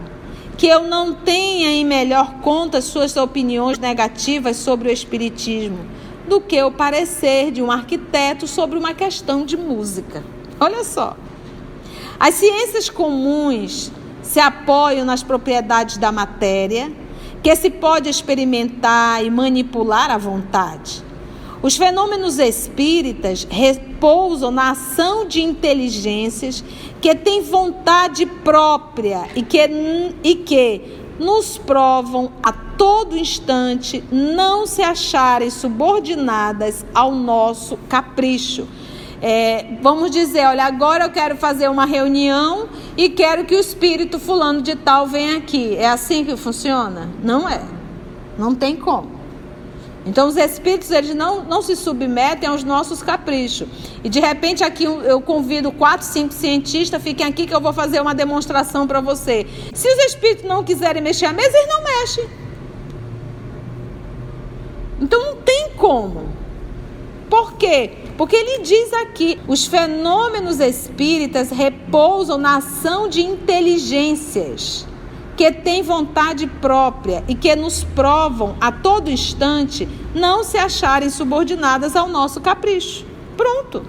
que 0.57 0.69
eu 0.69 0.85
não 0.85 1.15
tenha 1.15 1.71
em 1.71 1.85
melhor 1.85 2.35
conta 2.35 2.81
suas 2.81 3.17
opiniões 3.17 3.79
negativas 3.79 4.57
sobre 4.57 4.89
o 4.89 4.93
Espiritismo 4.93 5.94
do 6.29 6.41
que 6.41 6.63
o 6.63 6.71
parecer 6.71 7.51
de 7.51 7.63
um 7.63 7.71
arquiteto 7.71 8.47
sobre 8.47 8.79
uma 8.79 8.95
questão 8.95 9.45
de 9.45 9.57
música. 9.57 10.23
Olha 10.59 10.85
só. 10.85 11.17
As 12.19 12.35
ciências 12.35 12.89
comuns 12.89 13.91
se 14.23 14.41
apoiam 14.41 15.05
nas 15.05 15.23
propriedades 15.23 15.99
da 15.99 16.11
matéria, 16.11 16.91
que 17.43 17.55
se 17.55 17.69
pode 17.69 18.09
experimentar 18.09 19.25
e 19.25 19.31
manipular 19.31 20.11
à 20.11 20.17
vontade. 20.17 21.05
Os 21.63 21.77
fenômenos 21.77 22.39
espíritas 22.39 23.47
repousam 23.51 24.51
na 24.51 24.73
ação 24.73 25.27
de 25.27 25.43
inteligências 25.43 26.63
que 27.01 27.15
têm 27.15 27.43
vontade 27.43 28.27
própria 28.27 29.27
e 29.35 29.43
que, 29.43 29.59
e 30.23 30.35
que 30.35 31.04
nos 31.19 31.59
provam 31.59 32.33
a 32.43 32.53
todo 32.53 33.17
instante 33.17 34.03
não 34.11 34.67
se 34.67 34.83
acharem 34.83 35.51
subordinadas 35.51 36.85
ao 36.95 37.13
nosso 37.13 37.77
capricho. 37.89 38.67
É, 39.23 39.79
vamos 39.81 40.11
dizer, 40.11 40.45
olha, 40.47 40.65
agora 40.65 41.05
eu 41.05 41.11
quero 41.11 41.37
fazer 41.37 41.71
uma 41.71 41.87
reunião 41.87 42.69
e 42.97 43.09
quero 43.09 43.45
que 43.45 43.55
o 43.55 43.59
espírito 43.59 44.19
fulano 44.19 44.61
de 44.61 44.77
tal 44.77 45.07
venha 45.07 45.39
aqui. 45.39 45.77
É 45.77 45.89
assim 45.89 46.25
que 46.25 46.37
funciona? 46.37 47.09
Não 47.23 47.49
é. 47.49 47.63
Não 48.37 48.55
tem 48.55 48.77
como. 48.77 49.14
Então 50.07 50.29
os 50.29 50.37
espíritos 50.37 50.91
eles 50.91 51.15
não, 51.15 51.45
não 51.45 51.63
se 51.63 51.75
submetem 51.75 52.49
aos 52.49 52.63
nossos 52.63 53.03
caprichos. 53.03 53.67
E 54.03 54.09
de 54.09 54.21
repente 54.21 54.63
aqui 54.63 54.85
eu 54.85 55.21
convido 55.21 55.73
quatro, 55.73 56.07
cinco 56.07 56.35
cientistas, 56.35 57.03
fiquem 57.03 57.27
aqui 57.27 57.47
que 57.47 57.55
eu 57.55 57.61
vou 57.61 57.73
fazer 57.73 58.01
uma 58.01 58.15
demonstração 58.15 58.87
para 58.87 59.01
você. 59.01 59.47
Se 59.73 59.89
os 59.89 60.05
espíritos 60.05 60.45
não 60.45 60.63
quiserem 60.63 61.03
mexer 61.03 61.27
a 61.27 61.33
mesa, 61.33 61.57
eles 61.57 61.69
não 61.69 61.83
mexem. 61.83 62.29
Então 65.01 65.25
não 65.25 65.37
tem 65.37 65.71
como. 65.77 66.29
Por 67.31 67.55
quê? 67.55 67.91
Porque 68.19 68.37
ele 68.37 68.63
diz 68.63 68.93
aqui: 68.93 69.41
os 69.49 69.67
fenômenos 69.67 70.61
espíritas 70.61 71.51
repousam 71.51 72.37
na 72.37 72.59
ação 72.59 73.09
de 73.09 73.23
inteligências 73.23 74.87
que 75.37 75.51
têm 75.51 75.83
vontade 75.83 76.47
própria 76.47 77.25
e 77.27 77.35
que 77.35 77.55
nos 77.57 77.83
provam 77.83 78.57
a 78.61 78.71
todo 78.71 79.11
instante 79.11 79.89
não 80.15 80.45
se 80.45 80.57
acharem 80.57 81.11
subordinadas 81.11 81.97
ao 81.97 82.09
nosso 82.09 82.41
capricho. 82.41 83.05
Pronto. 83.37 83.85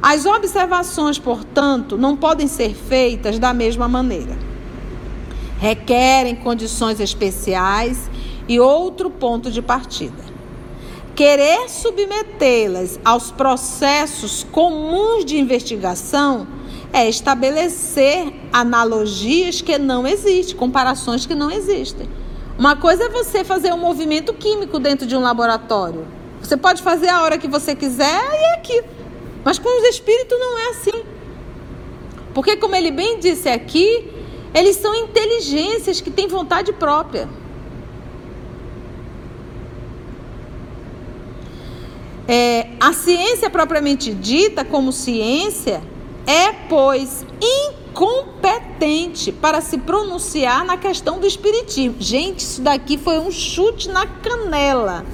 As 0.00 0.24
observações, 0.24 1.18
portanto, 1.18 1.98
não 1.98 2.16
podem 2.16 2.46
ser 2.46 2.74
feitas 2.74 3.38
da 3.38 3.52
mesma 3.52 3.88
maneira. 3.88 4.36
Requerem 5.58 6.36
condições 6.36 7.00
especiais 7.00 8.10
e 8.48 8.60
outro 8.60 9.10
ponto 9.10 9.50
de 9.50 9.60
partida. 9.60 10.24
Querer 11.14 11.68
submetê-las 11.68 13.00
aos 13.04 13.30
processos 13.30 14.46
comuns 14.52 15.24
de 15.24 15.38
investigação 15.38 16.46
é 16.96 17.06
estabelecer 17.10 18.32
analogias 18.50 19.60
que 19.60 19.76
não 19.76 20.06
existem, 20.06 20.56
comparações 20.56 21.26
que 21.26 21.34
não 21.34 21.50
existem. 21.50 22.08
Uma 22.58 22.74
coisa 22.74 23.04
é 23.04 23.08
você 23.10 23.44
fazer 23.44 23.70
um 23.74 23.76
movimento 23.76 24.32
químico 24.32 24.78
dentro 24.78 25.06
de 25.06 25.14
um 25.14 25.20
laboratório. 25.20 26.06
Você 26.40 26.56
pode 26.56 26.82
fazer 26.82 27.10
a 27.10 27.20
hora 27.20 27.36
que 27.36 27.46
você 27.46 27.74
quiser 27.74 28.18
e 28.18 28.44
é 28.44 28.54
aqui. 28.54 28.82
Mas 29.44 29.58
com 29.58 29.68
os 29.78 29.84
espíritos 29.88 30.38
não 30.38 30.58
é 30.58 30.68
assim. 30.70 31.04
Porque, 32.32 32.56
como 32.56 32.74
ele 32.74 32.90
bem 32.90 33.18
disse 33.18 33.50
aqui, 33.50 34.10
eles 34.54 34.76
são 34.76 34.94
inteligências 34.94 36.00
que 36.00 36.10
têm 36.10 36.26
vontade 36.26 36.72
própria. 36.72 37.28
É, 42.26 42.68
a 42.80 42.94
ciência 42.94 43.50
propriamente 43.50 44.14
dita, 44.14 44.64
como 44.64 44.92
ciência, 44.92 45.82
é, 46.26 46.52
pois, 46.68 47.24
incompetente 47.40 49.30
para 49.30 49.60
se 49.60 49.78
pronunciar 49.78 50.64
na 50.64 50.76
questão 50.76 51.20
do 51.20 51.26
espiritismo. 51.26 51.96
Gente, 52.00 52.40
isso 52.40 52.60
daqui 52.60 52.98
foi 52.98 53.18
um 53.18 53.30
chute 53.30 53.88
na 53.88 54.06
canela. 54.06 55.04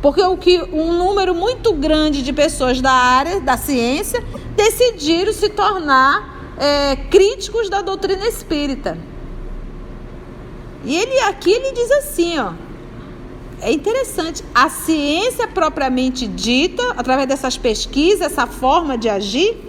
Porque 0.00 0.22
o 0.22 0.36
que 0.36 0.62
um 0.72 0.92
número 0.92 1.34
muito 1.34 1.72
grande 1.72 2.22
de 2.22 2.32
pessoas 2.32 2.80
da 2.80 2.92
área 2.92 3.40
da 3.40 3.56
ciência 3.56 4.22
decidiram 4.54 5.32
se 5.32 5.48
tornar 5.48 6.54
é, 6.58 6.94
críticos 6.96 7.68
da 7.68 7.82
doutrina 7.82 8.26
espírita. 8.26 8.96
E 10.84 10.94
ele 10.94 11.18
aqui 11.20 11.50
ele 11.50 11.72
diz 11.72 11.90
assim, 11.90 12.38
ó, 12.38 12.52
é 13.60 13.72
interessante. 13.72 14.44
A 14.54 14.68
ciência 14.68 15.48
propriamente 15.48 16.26
dita, 16.28 16.92
através 16.96 17.26
dessas 17.26 17.58
pesquisas, 17.58 18.32
essa 18.32 18.46
forma 18.46 18.96
de 18.96 19.08
agir, 19.08 19.65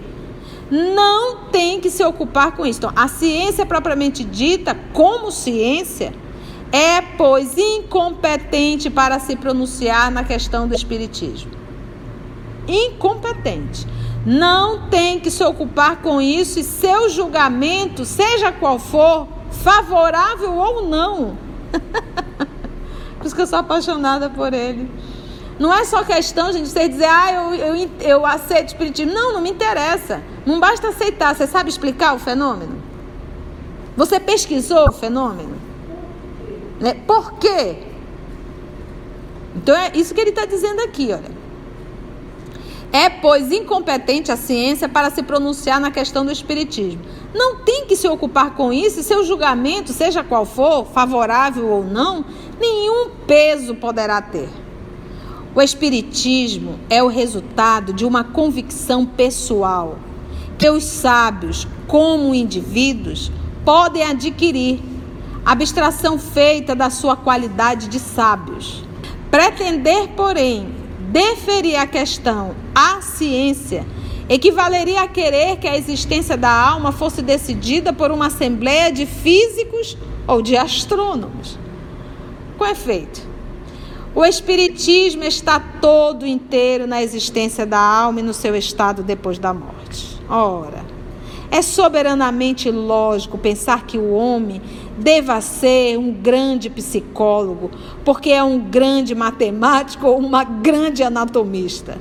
não 0.70 1.44
tem 1.50 1.80
que 1.80 1.90
se 1.90 2.04
ocupar 2.04 2.52
com 2.52 2.66
isso. 2.66 2.78
Então, 2.78 2.92
a 2.94 3.08
ciência 3.08 3.64
propriamente 3.64 4.22
dita, 4.24 4.76
como 4.92 5.30
ciência, 5.30 6.12
é, 6.70 7.00
pois, 7.00 7.56
incompetente 7.56 8.90
para 8.90 9.18
se 9.18 9.36
pronunciar 9.36 10.10
na 10.10 10.24
questão 10.24 10.68
do 10.68 10.74
espiritismo. 10.74 11.50
Incompetente. 12.66 13.86
Não 14.26 14.88
tem 14.88 15.18
que 15.18 15.30
se 15.30 15.42
ocupar 15.42 16.02
com 16.02 16.20
isso 16.20 16.58
e 16.58 16.64
seu 16.64 17.08
julgamento, 17.08 18.04
seja 18.04 18.52
qual 18.52 18.78
for, 18.78 19.26
favorável 19.50 20.54
ou 20.54 20.86
não. 20.86 21.38
Por 23.18 23.26
isso 23.26 23.34
que 23.34 23.42
eu 23.42 23.46
sou 23.46 23.58
apaixonada 23.58 24.30
por 24.30 24.52
ele. 24.54 24.88
Não 25.58 25.74
é 25.74 25.84
só 25.84 26.04
questão, 26.04 26.52
gente, 26.52 26.64
de 26.64 26.70
você 26.70 26.88
dizer, 26.88 27.06
ah, 27.06 27.32
eu, 27.32 27.54
eu, 27.54 27.90
eu 28.00 28.26
aceito 28.26 28.68
espiritismo. 28.68 29.12
Não, 29.12 29.32
não 29.32 29.40
me 29.40 29.50
interessa. 29.50 30.22
Não 30.46 30.60
basta 30.60 30.88
aceitar. 30.88 31.34
Você 31.34 31.46
sabe 31.46 31.68
explicar 31.68 32.14
o 32.14 32.18
fenômeno? 32.18 32.80
Você 33.96 34.20
pesquisou 34.20 34.88
o 34.88 34.92
fenômeno? 34.92 35.56
Né? 36.78 36.94
Por 37.06 37.34
quê? 37.34 37.78
Então 39.56 39.74
é 39.74 39.90
isso 39.94 40.14
que 40.14 40.20
ele 40.20 40.30
está 40.30 40.46
dizendo 40.46 40.80
aqui, 40.82 41.08
olha. 41.12 41.36
É, 42.92 43.10
pois, 43.10 43.50
incompetente 43.52 44.32
a 44.32 44.36
ciência 44.36 44.88
para 44.88 45.10
se 45.10 45.22
pronunciar 45.22 45.80
na 45.80 45.90
questão 45.90 46.24
do 46.24 46.32
espiritismo. 46.32 47.02
Não 47.34 47.56
tem 47.56 47.84
que 47.84 47.96
se 47.96 48.08
ocupar 48.08 48.54
com 48.54 48.72
isso 48.72 49.00
e 49.00 49.02
seu 49.02 49.24
julgamento, 49.24 49.92
seja 49.92 50.22
qual 50.22 50.46
for, 50.46 50.86
favorável 50.86 51.66
ou 51.66 51.84
não, 51.84 52.24
nenhum 52.58 53.10
peso 53.26 53.74
poderá 53.74 54.22
ter. 54.22 54.48
O 55.54 55.62
Espiritismo 55.62 56.78
é 56.90 57.02
o 57.02 57.08
resultado 57.08 57.92
de 57.92 58.04
uma 58.04 58.22
convicção 58.22 59.06
pessoal 59.06 59.98
que 60.58 60.68
os 60.68 60.84
sábios, 60.84 61.66
como 61.86 62.34
indivíduos, 62.34 63.30
podem 63.64 64.02
adquirir, 64.02 64.80
abstração 65.44 66.18
feita 66.18 66.74
da 66.74 66.90
sua 66.90 67.16
qualidade 67.16 67.88
de 67.88 67.98
sábios. 67.98 68.84
Pretender, 69.30 70.08
porém, 70.16 70.68
deferir 71.10 71.78
a 71.78 71.86
questão 71.86 72.54
à 72.74 73.00
ciência 73.00 73.86
equivaleria 74.28 75.02
a 75.02 75.08
querer 75.08 75.56
que 75.56 75.66
a 75.66 75.76
existência 75.76 76.36
da 76.36 76.50
alma 76.50 76.92
fosse 76.92 77.22
decidida 77.22 77.92
por 77.92 78.10
uma 78.10 78.26
assembleia 78.26 78.92
de 78.92 79.06
físicos 79.06 79.96
ou 80.26 80.42
de 80.42 80.56
astrônomos. 80.56 81.58
Com 82.58 82.66
efeito, 82.66 83.27
o 84.14 84.24
Espiritismo 84.24 85.24
está 85.24 85.60
todo 85.60 86.26
inteiro 86.26 86.86
na 86.86 87.02
existência 87.02 87.66
da 87.66 87.78
alma 87.78 88.20
e 88.20 88.22
no 88.22 88.34
seu 88.34 88.56
estado 88.56 89.02
depois 89.02 89.38
da 89.38 89.52
morte. 89.52 90.18
Ora, 90.28 90.84
é 91.50 91.62
soberanamente 91.62 92.70
lógico 92.70 93.38
pensar 93.38 93.86
que 93.86 93.96
o 93.96 94.12
homem 94.12 94.60
deva 94.98 95.40
ser 95.40 95.96
um 95.98 96.12
grande 96.12 96.68
psicólogo, 96.68 97.70
porque 98.04 98.30
é 98.30 98.42
um 98.42 98.58
grande 98.58 99.14
matemático 99.14 100.06
ou 100.06 100.18
uma 100.18 100.44
grande 100.44 101.02
anatomista. 101.02 101.96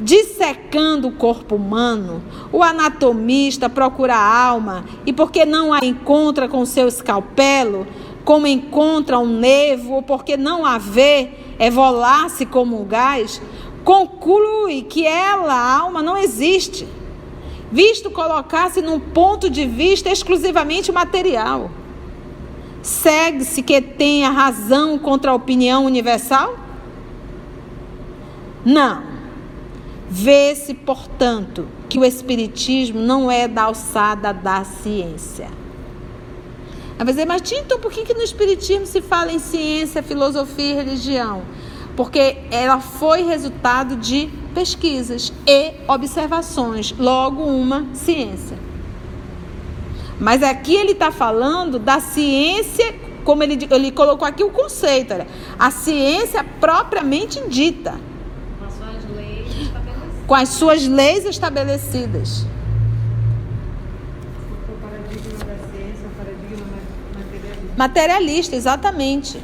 Dissecando 0.00 1.08
o 1.08 1.12
corpo 1.12 1.56
humano, 1.56 2.22
o 2.52 2.62
anatomista 2.62 3.68
procura 3.68 4.14
a 4.14 4.46
alma 4.46 4.84
e, 5.04 5.12
porque 5.12 5.44
não 5.44 5.72
a 5.72 5.80
encontra 5.82 6.46
com 6.46 6.64
seu 6.64 6.86
escalpelo, 6.86 7.86
como 8.28 8.46
encontra 8.46 9.18
um 9.18 9.26
nevo, 9.26 9.94
ou 9.94 10.02
porque 10.02 10.36
não 10.36 10.66
a 10.66 10.76
vê, 10.76 11.30
evolar-se 11.58 12.44
como 12.44 12.78
um 12.78 12.84
gás, 12.84 13.40
conclui 13.82 14.82
que 14.82 15.06
ela, 15.06 15.54
a 15.54 15.78
alma, 15.78 16.02
não 16.02 16.14
existe, 16.14 16.86
visto 17.72 18.10
colocar-se 18.10 18.82
num 18.82 19.00
ponto 19.00 19.48
de 19.48 19.64
vista 19.64 20.10
exclusivamente 20.10 20.92
material. 20.92 21.70
Segue-se 22.82 23.62
que 23.62 23.80
tenha 23.80 24.28
razão 24.28 24.98
contra 24.98 25.30
a 25.30 25.34
opinião 25.34 25.86
universal? 25.86 26.54
Não. 28.62 29.04
Vê-se, 30.06 30.74
portanto, 30.74 31.66
que 31.88 31.98
o 31.98 32.04
Espiritismo 32.04 33.00
não 33.00 33.30
é 33.30 33.48
da 33.48 33.62
alçada 33.62 34.34
da 34.34 34.64
ciência. 34.64 35.57
Vai 36.98 37.06
dizer, 37.06 37.26
mas 37.26 37.40
então 37.52 37.78
por 37.78 37.92
que, 37.92 38.04
que 38.04 38.12
no 38.12 38.22
Espiritismo 38.22 38.84
se 38.84 39.00
fala 39.00 39.32
em 39.32 39.38
ciência, 39.38 40.02
filosofia 40.02 40.72
e 40.72 40.74
religião? 40.74 41.42
Porque 41.96 42.38
ela 42.50 42.80
foi 42.80 43.22
resultado 43.22 43.96
de 43.96 44.28
pesquisas 44.52 45.32
e 45.46 45.74
observações, 45.86 46.92
logo 46.98 47.44
uma 47.44 47.86
ciência. 47.94 48.58
Mas 50.18 50.42
aqui 50.42 50.74
ele 50.74 50.92
está 50.92 51.12
falando 51.12 51.78
da 51.78 52.00
ciência, 52.00 52.92
como 53.24 53.44
ele, 53.44 53.68
ele 53.70 53.92
colocou 53.92 54.26
aqui 54.26 54.42
o 54.42 54.50
conceito, 54.50 55.14
olha, 55.14 55.26
a 55.56 55.70
ciência 55.70 56.44
propriamente 56.60 57.40
dita 57.48 57.94
com 60.28 60.34
as 60.34 60.50
suas 60.50 60.86
leis 60.86 61.24
estabelecidas. 61.24 62.44
Materialista, 67.78 68.56
exatamente. 68.56 69.40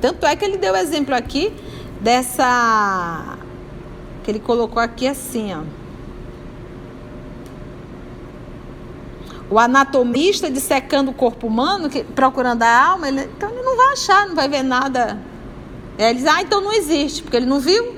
Tanto 0.00 0.26
é 0.26 0.34
que 0.34 0.44
ele 0.44 0.56
deu 0.56 0.74
exemplo 0.74 1.14
aqui 1.14 1.52
dessa. 2.00 3.38
que 4.24 4.30
ele 4.32 4.40
colocou 4.40 4.82
aqui 4.82 5.06
assim, 5.06 5.54
ó. 5.54 5.62
O 9.48 9.56
anatomista 9.56 10.50
dissecando 10.50 11.12
o 11.12 11.14
corpo 11.14 11.46
humano, 11.46 11.88
que, 11.88 12.02
procurando 12.02 12.64
a 12.64 12.86
alma, 12.88 13.06
ele, 13.06 13.20
então 13.36 13.50
ele 13.50 13.62
não 13.62 13.76
vai 13.76 13.92
achar, 13.92 14.26
não 14.26 14.34
vai 14.34 14.48
ver 14.48 14.64
nada. 14.64 15.16
Ele 15.96 16.14
diz, 16.14 16.26
ah, 16.26 16.42
então 16.42 16.60
não 16.60 16.72
existe, 16.72 17.22
porque 17.22 17.36
ele 17.36 17.46
não 17.46 17.60
viu. 17.60 17.94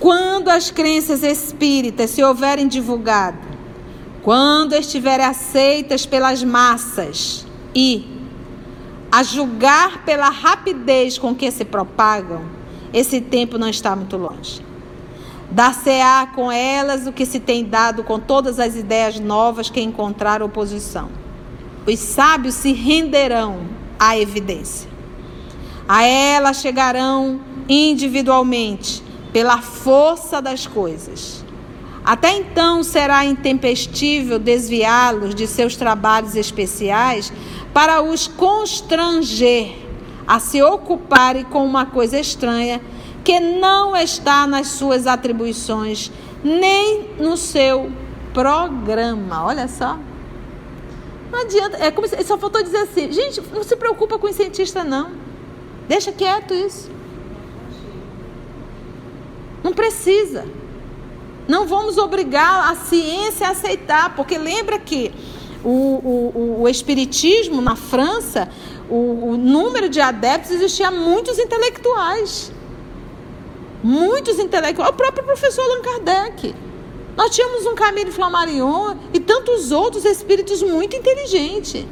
Quando 0.00 0.48
as 0.48 0.72
crenças 0.72 1.22
espíritas 1.22 2.10
se 2.10 2.24
houverem 2.24 2.66
divulgado, 2.66 3.51
quando 4.22 4.74
estiverem 4.74 5.26
aceitas 5.26 6.06
pelas 6.06 6.44
massas 6.44 7.44
e, 7.74 8.06
a 9.10 9.22
julgar 9.22 10.04
pela 10.04 10.28
rapidez 10.28 11.18
com 11.18 11.34
que 11.34 11.50
se 11.50 11.64
propagam, 11.64 12.42
esse 12.92 13.20
tempo 13.20 13.58
não 13.58 13.68
está 13.68 13.96
muito 13.96 14.16
longe. 14.16 14.64
Dar-se-á 15.50 16.28
com 16.34 16.50
elas 16.50 17.06
o 17.06 17.12
que 17.12 17.26
se 17.26 17.40
tem 17.40 17.64
dado 17.64 18.04
com 18.04 18.18
todas 18.18 18.58
as 18.58 18.76
ideias 18.76 19.18
novas 19.18 19.68
que 19.68 19.80
encontraram 19.80 20.46
oposição. 20.46 21.10
Os 21.86 21.98
sábios 21.98 22.54
se 22.54 22.72
renderão 22.72 23.66
à 23.98 24.16
evidência. 24.16 24.88
A 25.88 26.04
ela 26.04 26.52
chegarão 26.52 27.40
individualmente 27.68 29.02
pela 29.32 29.60
força 29.60 30.40
das 30.40 30.66
coisas. 30.66 31.41
Até 32.04 32.32
então 32.36 32.82
será 32.82 33.24
intempestível 33.24 34.38
desviá-los 34.38 35.34
de 35.34 35.46
seus 35.46 35.76
trabalhos 35.76 36.34
especiais 36.34 37.32
para 37.72 38.02
os 38.02 38.26
constranger 38.26 39.76
a 40.26 40.40
se 40.40 40.62
ocuparem 40.62 41.44
com 41.44 41.64
uma 41.64 41.86
coisa 41.86 42.18
estranha 42.18 42.80
que 43.22 43.38
não 43.38 43.96
está 43.96 44.46
nas 44.46 44.68
suas 44.68 45.06
atribuições 45.06 46.10
nem 46.42 47.10
no 47.20 47.36
seu 47.36 47.90
programa. 48.34 49.44
Olha 49.44 49.68
só. 49.68 49.96
Não 51.30 51.40
adianta, 51.40 51.76
é 51.78 51.90
como 51.90 52.06
se, 52.06 52.22
só 52.24 52.36
faltou 52.36 52.62
dizer 52.62 52.78
assim, 52.78 53.10
gente, 53.12 53.40
não 53.52 53.62
se 53.62 53.76
preocupa 53.76 54.18
com 54.18 54.26
o 54.26 54.32
cientista 54.32 54.82
não. 54.82 55.12
Deixa 55.88 56.12
quieto 56.12 56.52
isso. 56.52 56.90
Não 59.62 59.72
precisa. 59.72 60.44
Não 61.52 61.66
vamos 61.66 61.98
obrigar 61.98 62.70
a 62.72 62.74
ciência 62.76 63.46
a 63.46 63.50
aceitar, 63.50 64.16
porque 64.16 64.38
lembra 64.38 64.78
que 64.78 65.12
o, 65.62 65.68
o, 65.68 66.62
o 66.62 66.66
Espiritismo 66.66 67.60
na 67.60 67.76
França, 67.76 68.48
o, 68.88 69.32
o 69.32 69.36
número 69.36 69.90
de 69.90 70.00
adeptos 70.00 70.50
existia 70.50 70.90
muitos 70.90 71.38
intelectuais. 71.38 72.50
Muitos 73.84 74.38
intelectuais. 74.38 74.90
O 74.90 74.94
próprio 74.94 75.24
professor 75.24 75.60
Allan 75.60 75.82
Kardec. 75.82 76.54
Nós 77.18 77.34
tínhamos 77.36 77.66
um 77.66 77.74
Camille 77.74 78.10
Flammarion 78.10 78.96
e 79.12 79.20
tantos 79.20 79.72
outros 79.72 80.06
espíritos 80.06 80.62
muito 80.62 80.96
inteligentes. 80.96 81.84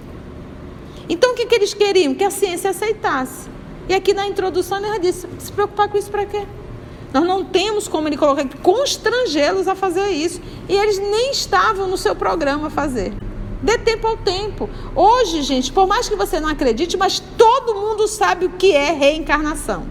Então 1.07 1.33
o 1.33 1.35
que, 1.35 1.45
que 1.45 1.55
eles 1.55 1.75
queriam? 1.75 2.15
Que 2.15 2.25
a 2.25 2.31
ciência 2.31 2.71
aceitasse. 2.71 3.51
E 3.91 3.93
aqui 3.93 4.15
na 4.15 4.27
introdução 4.27 4.79
ele 4.79 4.89
já 4.89 4.97
disse: 4.97 5.29
se 5.39 5.53
preocupar 5.53 5.91
com 5.91 5.99
isso 5.99 6.11
para 6.11 6.25
quê? 6.25 6.47
Nós 7.13 7.25
não 7.25 7.45
temos 7.45 7.89
como 7.89 8.09
ele 8.09 8.17
colocar 8.17 8.47
constrangê-los 8.63 9.67
a 9.67 9.75
fazer 9.75 10.11
isso. 10.11 10.41
E 10.69 10.75
eles 10.75 10.99
nem 10.99 11.33
estavam 11.33 11.89
no 11.89 11.97
seu 11.97 12.15
programa 12.15 12.69
a 12.69 12.71
fazer. 12.71 13.13
Dê 13.63 13.77
tempo 13.77 14.07
ao 14.07 14.17
tempo. 14.17 14.71
Hoje, 14.95 15.43
gente, 15.43 15.73
por 15.73 15.87
mais 15.87 16.09
que 16.09 16.17
você 16.17 16.41
não 16.41 16.49
acredite, 16.49 16.97
mas 16.97 17.21
todo 17.37 17.75
mundo 17.75 18.07
sabe 18.09 18.47
o 18.47 18.51
que 18.51 18.73
é 18.73 18.93
reencarnação. 18.93 19.85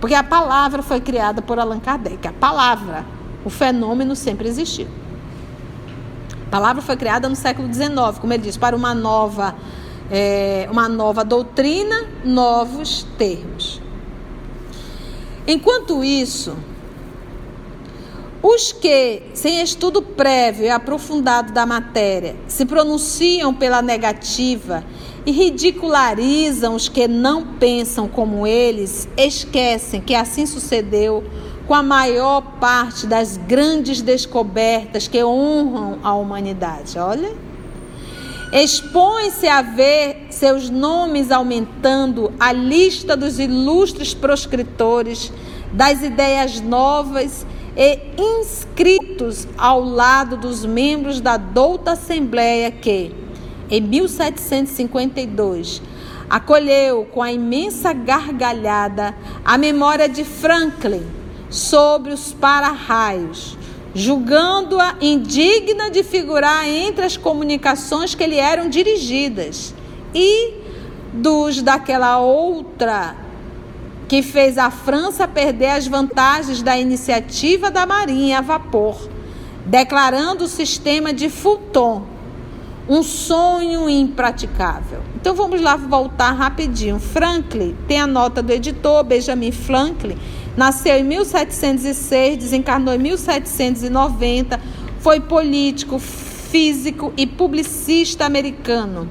Porque 0.00 0.14
a 0.14 0.24
palavra 0.24 0.82
foi 0.82 1.00
criada 1.00 1.42
por 1.42 1.58
Allan 1.58 1.78
Kardec. 1.78 2.26
A 2.26 2.32
palavra, 2.32 3.04
o 3.44 3.50
fenômeno 3.50 4.16
sempre 4.16 4.48
existiu. 4.48 4.88
A 6.46 6.50
palavra 6.50 6.82
foi 6.82 6.96
criada 6.96 7.28
no 7.28 7.36
século 7.36 7.72
XIX, 7.72 8.18
como 8.18 8.32
ele 8.32 8.42
diz, 8.42 8.56
para 8.56 8.74
uma 8.74 8.94
nova, 8.94 9.54
é, 10.10 10.66
uma 10.70 10.88
nova 10.88 11.22
doutrina, 11.22 12.08
novos 12.24 13.06
termos. 13.16 13.80
Enquanto 15.52 16.04
isso, 16.04 16.56
os 18.40 18.70
que, 18.70 19.22
sem 19.34 19.60
estudo 19.60 20.00
prévio 20.00 20.66
e 20.66 20.70
aprofundado 20.70 21.52
da 21.52 21.66
matéria, 21.66 22.36
se 22.46 22.64
pronunciam 22.64 23.52
pela 23.52 23.82
negativa 23.82 24.84
e 25.26 25.32
ridicularizam 25.32 26.76
os 26.76 26.88
que 26.88 27.08
não 27.08 27.54
pensam 27.54 28.06
como 28.06 28.46
eles, 28.46 29.08
esquecem 29.16 30.00
que 30.00 30.14
assim 30.14 30.46
sucedeu 30.46 31.24
com 31.66 31.74
a 31.74 31.82
maior 31.82 32.42
parte 32.60 33.08
das 33.08 33.36
grandes 33.36 34.00
descobertas 34.00 35.08
que 35.08 35.24
honram 35.24 35.98
a 36.04 36.14
humanidade. 36.14 36.96
Olha. 36.96 37.49
Expõe-se 38.52 39.46
a 39.46 39.62
ver 39.62 40.26
seus 40.30 40.68
nomes 40.68 41.30
aumentando 41.30 42.32
a 42.40 42.50
lista 42.50 43.16
dos 43.16 43.38
ilustres 43.38 44.12
proscritores 44.12 45.32
das 45.72 46.02
ideias 46.02 46.60
novas 46.60 47.46
e 47.76 48.00
inscritos 48.18 49.46
ao 49.56 49.84
lado 49.84 50.36
dos 50.36 50.64
membros 50.64 51.20
da 51.20 51.36
douta 51.36 51.92
Assembleia 51.92 52.72
que, 52.72 53.14
em 53.70 53.80
1752, 53.80 55.80
acolheu 56.28 57.04
com 57.04 57.22
a 57.22 57.32
imensa 57.32 57.92
gargalhada 57.92 59.14
a 59.44 59.56
memória 59.56 60.08
de 60.08 60.24
Franklin, 60.24 61.20
sobre 61.50 62.12
os 62.12 62.32
para-raios, 62.32 63.58
julgando-a 63.94 64.96
indigna 65.00 65.90
de 65.90 66.02
figurar 66.02 66.66
entre 66.68 67.04
as 67.04 67.16
comunicações 67.16 68.14
que 68.14 68.26
lhe 68.26 68.38
eram 68.38 68.68
dirigidas, 68.68 69.74
e 70.14 70.54
dos 71.12 71.60
daquela 71.60 72.18
outra 72.18 73.16
que 74.08 74.22
fez 74.22 74.58
a 74.58 74.70
França 74.70 75.28
perder 75.28 75.70
as 75.70 75.86
vantagens 75.86 76.62
da 76.62 76.76
iniciativa 76.76 77.70
da 77.70 77.86
Marinha 77.86 78.38
a 78.38 78.40
vapor, 78.40 79.08
declarando 79.64 80.44
o 80.44 80.48
sistema 80.48 81.12
de 81.12 81.28
Fulton 81.28 82.09
um 82.88 83.02
sonho 83.02 83.88
impraticável. 83.88 85.00
Então 85.16 85.34
vamos 85.34 85.60
lá 85.60 85.76
voltar 85.76 86.32
rapidinho. 86.32 86.98
Franklin 86.98 87.76
tem 87.86 88.00
a 88.00 88.06
nota 88.06 88.42
do 88.42 88.52
editor 88.52 89.04
Benjamin 89.04 89.52
Franklin, 89.52 90.16
nasceu 90.56 90.96
em 90.96 91.04
1706, 91.04 92.38
desencarnou 92.38 92.94
em 92.94 92.98
1790, 92.98 94.58
foi 94.98 95.20
político, 95.20 95.98
físico 95.98 97.12
e 97.16 97.26
publicista 97.26 98.24
americano 98.24 99.08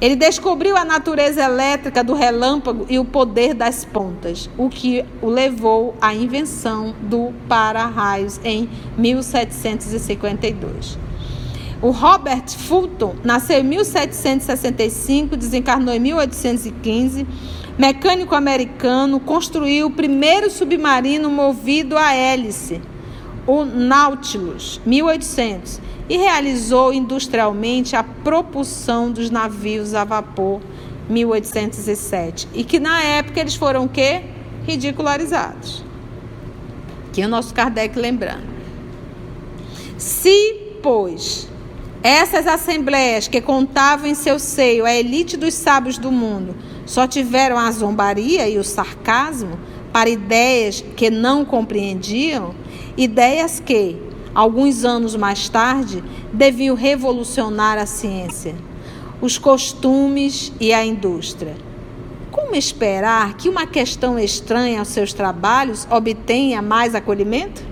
ele 0.00 0.14
descobriu 0.14 0.76
a 0.76 0.84
natureza 0.84 1.42
elétrica 1.42 2.04
do 2.04 2.14
relâmpago 2.14 2.86
e 2.88 3.00
o 3.00 3.04
poder 3.04 3.52
das 3.52 3.84
pontas, 3.84 4.48
o 4.56 4.68
que 4.68 5.04
o 5.20 5.26
levou 5.26 5.96
à 6.00 6.14
invenção 6.14 6.94
do 7.02 7.32
para-raios 7.48 8.40
em 8.44 8.70
1752. 8.96 11.07
O 11.80 11.90
Robert 11.90 12.48
Fulton 12.48 13.14
nasceu 13.22 13.60
em 13.60 13.64
1765, 13.64 15.36
desencarnou 15.36 15.94
em 15.94 16.00
1815. 16.00 17.26
Mecânico 17.78 18.34
americano, 18.34 19.20
construiu 19.20 19.86
o 19.86 19.90
primeiro 19.90 20.50
submarino 20.50 21.30
movido 21.30 21.96
a 21.96 22.12
hélice, 22.12 22.80
o 23.46 23.64
Nautilus, 23.64 24.80
1800 24.84 25.80
e 26.08 26.16
realizou 26.16 26.92
industrialmente 26.92 27.94
a 27.94 28.02
propulsão 28.02 29.10
dos 29.12 29.30
navios 29.30 29.94
a 29.94 30.04
vapor 30.04 30.60
1807 31.08 32.48
e 32.54 32.64
que 32.64 32.80
na 32.80 33.02
época 33.02 33.40
eles 33.40 33.54
foram 33.54 33.86
quê? 33.86 34.22
Ridicularizados. 34.66 35.84
Que 37.12 37.22
é 37.22 37.26
o 37.26 37.28
nosso 37.28 37.54
Kardec 37.54 37.98
lembrando. 37.98 38.46
Se, 39.96 40.78
pois, 40.82 41.47
essas 42.02 42.46
assembleias 42.46 43.26
que 43.26 43.40
contavam 43.40 44.06
em 44.06 44.14
seu 44.14 44.38
seio 44.38 44.84
a 44.84 44.94
elite 44.94 45.36
dos 45.36 45.54
sábios 45.54 45.98
do 45.98 46.12
mundo 46.12 46.54
só 46.86 47.06
tiveram 47.06 47.58
a 47.58 47.70
zombaria 47.70 48.48
e 48.48 48.56
o 48.56 48.64
sarcasmo 48.64 49.58
para 49.92 50.08
ideias 50.08 50.84
que 50.96 51.10
não 51.10 51.44
compreendiam, 51.44 52.54
ideias 52.96 53.58
que, 53.58 53.96
alguns 54.34 54.84
anos 54.84 55.16
mais 55.16 55.48
tarde, 55.48 56.04
deviam 56.32 56.76
revolucionar 56.76 57.78
a 57.78 57.86
ciência, 57.86 58.54
os 59.20 59.36
costumes 59.36 60.52
e 60.60 60.72
a 60.72 60.84
indústria. 60.84 61.56
Como 62.30 62.54
esperar 62.54 63.36
que 63.36 63.48
uma 63.48 63.66
questão 63.66 64.18
estranha 64.18 64.78
aos 64.78 64.88
seus 64.88 65.12
trabalhos 65.12 65.88
obtenha 65.90 66.62
mais 66.62 66.94
acolhimento? 66.94 67.62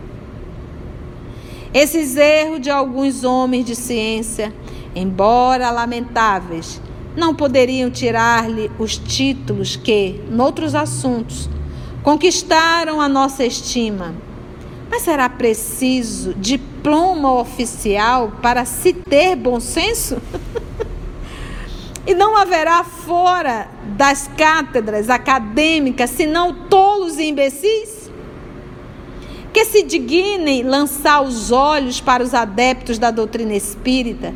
Esses 1.79 2.17
erros 2.17 2.61
de 2.61 2.71
alguns 2.71 3.23
homens 3.23 3.67
de 3.67 3.77
ciência, 3.77 4.51
embora 4.95 5.71
lamentáveis, 5.71 6.81
não 7.15 7.35
poderiam 7.35 7.91
tirar-lhe 7.91 8.71
os 8.79 8.97
títulos 8.97 9.77
que, 9.77 10.21
noutros 10.31 10.75
assuntos, 10.75 11.51
conquistaram 12.03 13.01
a 13.01 13.09
nossa 13.09 13.45
estima 13.45 14.15
mas 14.91 15.03
será 15.03 15.29
preciso 15.29 16.35
diploma 16.35 17.35
oficial 17.35 18.33
para 18.41 18.65
se 18.65 18.93
ter 18.93 19.37
bom 19.37 19.59
senso? 19.61 20.17
e 22.07 22.15
não 22.15 22.37
haverá 22.37 22.85
fora 22.85 23.69
das 23.97 24.31
cátedras 24.37 25.11
acadêmicas 25.11 26.11
senão 26.11 26.53
tolos 26.53 27.19
e 27.19 27.25
imbecis? 27.25 27.96
Que 29.57 29.64
se 29.64 29.83
dignem 29.83 30.62
lançar 30.64 31.23
os 31.23 31.51
olhos 31.51 31.99
para 31.99 32.23
os 32.23 32.35
adeptos 32.35 32.99
da 32.99 33.11
doutrina 33.11 33.55
espírita, 33.55 34.35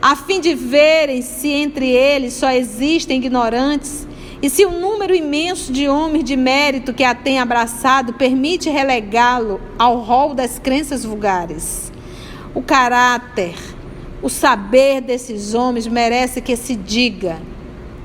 a 0.00 0.16
fim 0.16 0.40
de 0.40 0.54
verem 0.54 1.20
se 1.20 1.50
entre 1.50 1.90
eles 1.90 2.32
só 2.32 2.50
existem 2.50 3.18
ignorantes 3.18 4.08
e 4.40 4.48
se 4.48 4.64
o 4.64 4.70
número 4.70 5.14
imenso 5.14 5.70
de 5.70 5.86
homens 5.86 6.24
de 6.24 6.34
mérito 6.34 6.94
que 6.94 7.04
a 7.04 7.14
tem 7.14 7.38
abraçado 7.38 8.14
permite 8.14 8.70
relegá-lo 8.70 9.60
ao 9.78 10.00
rol 10.00 10.32
das 10.32 10.58
crenças 10.58 11.04
vulgares, 11.04 11.92
o 12.54 12.62
caráter, 12.62 13.56
o 14.22 14.30
saber 14.30 15.02
desses 15.02 15.52
homens 15.52 15.86
merece 15.86 16.40
que 16.40 16.56
se 16.56 16.74
diga, 16.74 17.36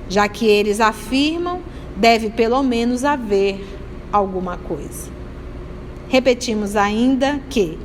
já 0.10 0.28
que 0.28 0.46
eles 0.46 0.82
afirmam, 0.82 1.62
deve 1.96 2.30
pelo 2.30 2.62
menos 2.62 3.06
haver 3.06 3.66
alguma 4.12 4.58
coisa. 4.58 5.19
Repetimos 6.10 6.76
ainda 6.76 7.40
que, 7.50 7.78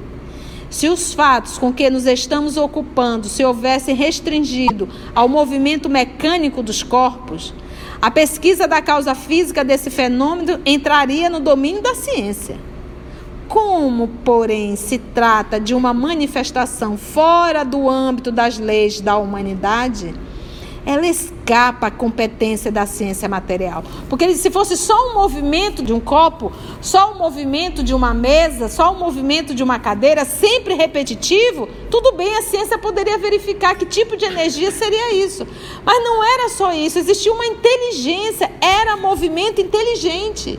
se 0.71 0.89
os 0.89 1.13
fatos 1.13 1.59
com 1.59 1.73
que 1.73 1.89
nos 1.91 2.07
estamos 2.07 2.57
ocupando 2.57 3.29
se 3.29 3.45
houvessem 3.45 3.95
restringido 3.95 4.89
ao 5.15 5.29
movimento 5.29 5.89
mecânico 5.91 6.63
dos 6.63 6.83
corpos, 6.83 7.55
a 8.01 8.11
pesquisa 8.11 8.67
da 8.67 8.83
causa 8.83 9.15
física 9.15 9.63
desse 9.63 9.91
fenômeno 9.91 10.59
entraria 10.65 11.29
no 11.29 11.39
domínio 11.39 11.83
da 11.83 11.95
ciência. 11.95 12.59
Como, 13.47 14.09
porém, 14.25 14.75
se 14.75 14.97
trata 14.99 15.61
de 15.61 15.75
uma 15.75 15.93
manifestação 15.93 16.97
fora 16.97 17.63
do 17.63 17.89
âmbito 17.89 18.33
das 18.33 18.59
leis 18.59 19.03
da 19.03 19.19
humanidade, 19.19 20.15
ela 20.87 21.07
escapa 21.07 21.87
à 21.87 21.91
competência 21.91 22.71
da 22.71 22.87
ciência 22.87 23.29
material. 23.29 23.83
Porque 24.09 24.35
se 24.35 24.51
fosse 24.51 24.77
só 24.77 25.11
um 25.11 25.15
movimento 25.15 25.83
de 25.83 25.93
um 25.93 26.01
copo, 26.01 26.53
só 26.81 27.13
um 27.13 27.19
movimento 27.19 27.83
de 27.83 27.95
uma 27.95 28.13
mesa, 28.13 28.69
só 28.69 28.93
um 28.93 28.99
movimento 28.99 29.55
de 29.55 29.63
uma 29.63 29.79
cadeira, 29.79 30.25
sempre 30.25 30.75
repetitivo, 30.75 31.69
tudo 31.91 32.13
bem, 32.13 32.37
a 32.37 32.43
ciência 32.43 32.79
poderia 32.79 33.19
verificar 33.19 33.75
que 33.77 33.87
tipo 33.87 34.17
de 34.17 34.25
energia 34.25 34.71
seria 34.71 35.15
isso. 35.15 35.47
Mas 35.85 36.03
não 36.03 36.23
era 36.23 36.49
só 36.49 36.73
isso, 36.73 36.99
existia 36.99 37.33
uma 37.33 37.47
inteligência, 37.47 38.51
era 38.61 38.97
movimento 38.97 39.61
inteligente. 39.61 40.59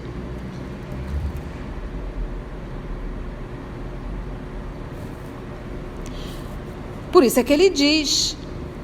Por 7.11 7.23
isso 7.23 7.39
é 7.39 7.43
que 7.45 7.53
ele 7.53 7.69
diz: 7.69 8.35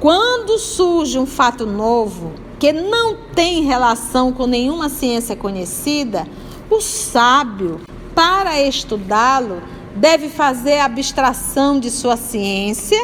quando 0.02 0.58
surge 0.58 1.20
um 1.20 1.28
fato 1.28 1.64
novo 1.64 2.34
que 2.60 2.74
não 2.74 3.16
tem 3.36 3.64
relação 3.64 4.34
com 4.34 4.48
nenhuma 4.48 4.90
ciência 4.90 5.36
conhecida, 5.36 6.28
o 6.72 6.82
sábio, 6.82 7.80
para 8.16 8.60
estudá-lo, 8.60 9.62
deve 9.96 10.28
fazer 10.28 10.80
abstração 10.80 11.80
de 11.80 11.92
sua 11.92 12.18
ciência 12.18 12.98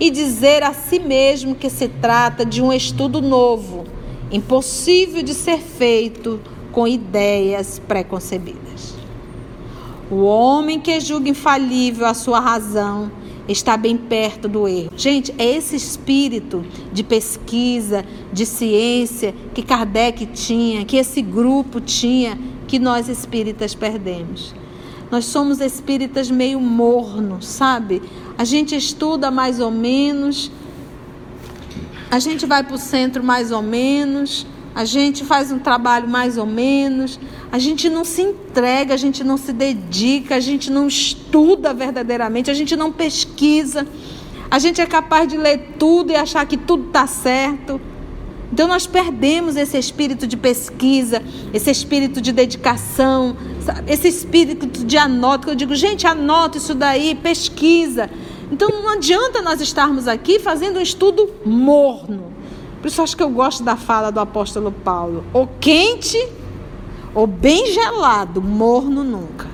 e 0.00 0.10
dizer 0.10 0.62
a 0.62 0.72
si 0.72 0.98
mesmo 0.98 1.54
que 1.54 1.68
se 1.68 1.88
trata 1.88 2.42
de 2.42 2.62
um 2.62 2.72
estudo 2.72 3.20
novo, 3.20 3.84
impossível 4.32 5.22
de 5.22 5.34
ser 5.34 5.58
feito 5.58 6.40
com 6.72 6.88
ideias 6.88 7.78
preconcebidas. 7.86 8.94
O 10.10 10.22
homem 10.22 10.80
que 10.80 10.98
julga 11.00 11.28
infalível 11.28 12.06
a 12.06 12.14
sua 12.14 12.40
razão 12.40 13.12
está 13.48 13.76
bem 13.76 13.96
perto 13.96 14.48
do 14.48 14.68
erro. 14.68 14.92
Gente, 14.96 15.34
é 15.38 15.56
esse 15.56 15.76
espírito 15.76 16.64
de 16.92 17.02
pesquisa, 17.02 18.04
de 18.32 18.46
ciência 18.46 19.34
que 19.54 19.62
Kardec 19.62 20.26
tinha, 20.26 20.84
que 20.84 20.96
esse 20.96 21.20
grupo 21.22 21.80
tinha, 21.80 22.38
que 22.66 22.78
nós 22.78 23.08
espíritas 23.08 23.74
perdemos. 23.74 24.54
Nós 25.10 25.24
somos 25.24 25.60
espíritas 25.60 26.30
meio 26.30 26.60
mornos, 26.60 27.46
sabe? 27.46 28.00
A 28.38 28.44
gente 28.44 28.76
estuda 28.76 29.30
mais 29.30 29.58
ou 29.58 29.70
menos, 29.70 30.52
a 32.10 32.18
gente 32.18 32.46
vai 32.46 32.62
para 32.62 32.76
o 32.76 32.78
centro 32.78 33.22
mais 33.22 33.50
ou 33.50 33.62
menos, 33.62 34.46
a 34.80 34.84
gente 34.86 35.26
faz 35.26 35.52
um 35.52 35.58
trabalho 35.58 36.08
mais 36.08 36.38
ou 36.38 36.46
menos, 36.46 37.20
a 37.52 37.58
gente 37.58 37.90
não 37.90 38.02
se 38.02 38.22
entrega, 38.22 38.94
a 38.94 38.96
gente 38.96 39.22
não 39.22 39.36
se 39.36 39.52
dedica, 39.52 40.36
a 40.36 40.40
gente 40.40 40.70
não 40.70 40.88
estuda 40.88 41.74
verdadeiramente, 41.74 42.50
a 42.50 42.54
gente 42.54 42.74
não 42.74 42.90
pesquisa, 42.90 43.86
a 44.50 44.58
gente 44.58 44.80
é 44.80 44.86
capaz 44.86 45.28
de 45.28 45.36
ler 45.36 45.74
tudo 45.78 46.12
e 46.12 46.16
achar 46.16 46.46
que 46.46 46.56
tudo 46.56 46.86
está 46.86 47.06
certo. 47.06 47.78
Então 48.50 48.66
nós 48.66 48.86
perdemos 48.86 49.54
esse 49.54 49.76
espírito 49.76 50.26
de 50.26 50.38
pesquisa, 50.38 51.22
esse 51.52 51.70
espírito 51.70 52.18
de 52.18 52.32
dedicação, 52.32 53.36
esse 53.86 54.08
espírito 54.08 54.66
de 54.66 54.96
anota. 54.96 55.50
Eu 55.50 55.54
digo, 55.56 55.74
gente, 55.74 56.06
anota 56.06 56.56
isso 56.56 56.74
daí, 56.74 57.14
pesquisa. 57.14 58.08
Então 58.50 58.70
não 58.70 58.88
adianta 58.88 59.42
nós 59.42 59.60
estarmos 59.60 60.08
aqui 60.08 60.38
fazendo 60.38 60.78
um 60.78 60.82
estudo 60.82 61.28
morno. 61.44 62.29
Por 62.80 62.88
isso 62.88 63.02
acho 63.02 63.16
que 63.16 63.22
eu 63.22 63.30
gosto 63.30 63.62
da 63.62 63.76
fala 63.76 64.10
do 64.10 64.20
apóstolo 64.20 64.72
Paulo. 64.72 65.24
Ou 65.32 65.48
quente 65.60 66.18
ou 67.14 67.26
bem 67.26 67.72
gelado, 67.72 68.40
morno 68.40 69.04
nunca. 69.04 69.48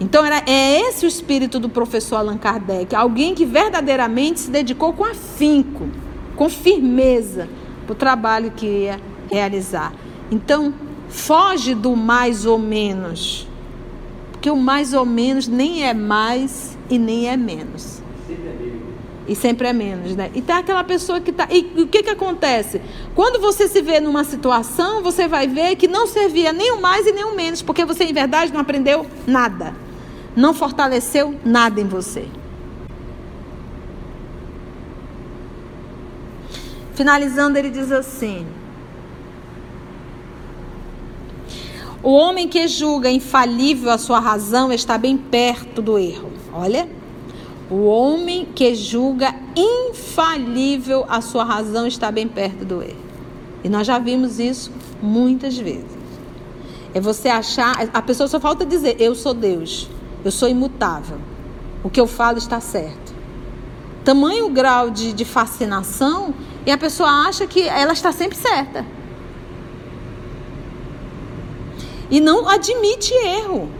Então 0.00 0.24
era, 0.24 0.42
é 0.46 0.80
esse 0.80 1.04
o 1.04 1.08
espírito 1.08 1.60
do 1.60 1.68
professor 1.68 2.16
Allan 2.16 2.38
Kardec, 2.38 2.94
alguém 2.94 3.34
que 3.34 3.44
verdadeiramente 3.44 4.40
se 4.40 4.50
dedicou 4.50 4.94
com 4.94 5.04
afinco, 5.04 5.88
com 6.36 6.48
firmeza 6.48 7.48
para 7.84 7.92
o 7.92 7.96
trabalho 7.96 8.50
que 8.52 8.66
ia 8.66 8.98
realizar. 9.30 9.92
Então, 10.30 10.72
foge 11.08 11.74
do 11.74 11.94
mais 11.94 12.46
ou 12.46 12.58
menos, 12.58 13.46
porque 14.32 14.50
o 14.50 14.56
mais 14.56 14.94
ou 14.94 15.04
menos 15.04 15.46
nem 15.46 15.84
é 15.84 15.92
mais 15.92 16.78
e 16.88 16.98
nem 16.98 17.28
é 17.28 17.36
menos. 17.36 17.99
E 19.30 19.34
sempre 19.36 19.68
é 19.68 19.72
menos, 19.72 20.14
né? 20.14 20.30
E 20.34 20.42
tá 20.42 20.58
aquela 20.58 20.84
pessoa 20.84 21.20
que 21.20 21.32
tá. 21.32 21.48
E, 21.50 21.72
e 21.74 21.82
o 21.82 21.86
que 21.86 22.02
que 22.02 22.10
acontece? 22.10 22.82
Quando 23.14 23.40
você 23.40 23.66
se 23.66 23.80
vê 23.80 24.00
numa 24.00 24.24
situação, 24.24 25.02
você 25.02 25.26
vai 25.26 25.46
ver 25.46 25.76
que 25.76 25.88
não 25.88 26.06
servia 26.06 26.52
nem 26.52 26.72
o 26.72 26.80
mais 26.82 27.06
e 27.06 27.12
nem 27.12 27.24
o 27.24 27.34
menos, 27.34 27.62
porque 27.62 27.84
você, 27.84 28.04
em 28.04 28.12
verdade, 28.12 28.52
não 28.52 28.60
aprendeu 28.60 29.06
nada 29.26 29.72
não 30.36 30.54
fortaleceu 30.54 31.34
nada 31.44 31.80
em 31.80 31.86
você. 31.86 32.26
Finalizando, 36.94 37.58
ele 37.58 37.70
diz 37.70 37.90
assim: 37.90 38.46
O 42.02 42.12
homem 42.12 42.48
que 42.48 42.66
julga 42.68 43.10
infalível 43.10 43.90
a 43.90 43.98
sua 43.98 44.20
razão 44.20 44.72
está 44.72 44.98
bem 44.98 45.16
perto 45.16 45.80
do 45.80 45.98
erro. 45.98 46.30
Olha, 46.52 46.88
o 47.70 47.84
homem 47.84 48.46
que 48.52 48.74
julga 48.74 49.32
infalível 49.56 51.06
a 51.08 51.20
sua 51.20 51.44
razão 51.44 51.86
está 51.86 52.10
bem 52.10 52.26
perto 52.26 52.64
do 52.64 52.82
erro. 52.82 52.98
E 53.62 53.68
nós 53.68 53.86
já 53.86 53.98
vimos 53.98 54.40
isso 54.40 54.72
muitas 55.00 55.56
vezes. 55.56 56.00
É 56.92 57.00
você 57.00 57.28
achar, 57.28 57.88
a 57.94 58.02
pessoa 58.02 58.26
só 58.26 58.40
falta 58.40 58.66
dizer, 58.66 58.96
eu 58.98 59.14
sou 59.14 59.32
Deus. 59.32 59.88
Eu 60.24 60.32
sou 60.32 60.48
imutável. 60.48 61.18
O 61.84 61.88
que 61.88 62.00
eu 62.00 62.08
falo 62.08 62.38
está 62.38 62.60
certo. 62.60 63.14
Tamanho 64.04 64.48
grau 64.50 64.90
de, 64.90 65.12
de 65.12 65.24
fascinação 65.24 66.34
e 66.66 66.70
a 66.72 66.76
pessoa 66.76 67.08
acha 67.28 67.46
que 67.46 67.62
ela 67.62 67.92
está 67.92 68.10
sempre 68.10 68.36
certa. 68.36 68.84
E 72.10 72.18
não 72.18 72.48
admite 72.48 73.14
erro. 73.14 73.70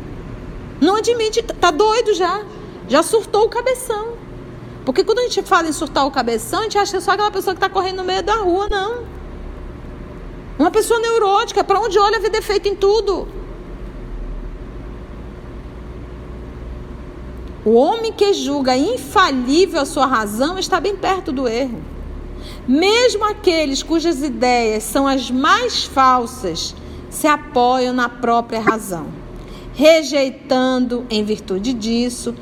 Não 0.81 0.96
admite, 0.96 1.42
tá 1.42 1.72
doido 1.72 2.14
já. 2.14 2.44
Já 2.90 3.05
surtou 3.05 3.44
o 3.44 3.48
cabeção. 3.48 4.14
Porque 4.85 5.05
quando 5.05 5.20
a 5.20 5.22
gente 5.22 5.42
fala 5.42 5.68
em 5.68 5.72
surtar 5.72 6.05
o 6.05 6.11
cabeção, 6.11 6.59
a 6.59 6.62
gente 6.64 6.76
acha 6.76 6.96
é 6.96 7.00
só 7.00 7.12
aquela 7.12 7.31
pessoa 7.31 7.55
que 7.55 7.59
está 7.59 7.68
correndo 7.68 7.98
no 7.98 8.05
meio 8.05 8.20
da 8.20 8.35
rua, 8.35 8.68
não. 8.68 9.05
Uma 10.59 10.72
pessoa 10.72 10.98
neurótica, 10.98 11.62
para 11.62 11.79
onde 11.79 11.96
olha 12.00 12.18
vê 12.18 12.29
defeito 12.29 12.68
em 12.68 12.74
tudo. 12.74 13.29
O 17.64 17.74
homem 17.74 18.12
que 18.12 18.33
julga 18.35 18.76
infalível 18.76 19.81
a 19.81 19.87
sua 19.87 20.07
razão 20.07 20.59
está 20.59 20.81
bem 20.81 20.96
perto 20.96 21.31
do 21.31 21.46
erro. 21.46 21.81
Mesmo 22.66 23.24
aqueles 23.24 23.85
cujas 23.85 24.20
ideias 24.20 24.83
são 24.83 25.07
as 25.07 25.31
mais 25.31 25.85
falsas 25.85 26.74
se 27.09 27.29
apoiam 27.29 27.94
na 27.94 28.09
própria 28.09 28.61
razão, 28.61 29.07
rejeitando, 29.74 31.07
em 31.09 31.22
virtude 31.22 31.72
disso, 31.72 32.35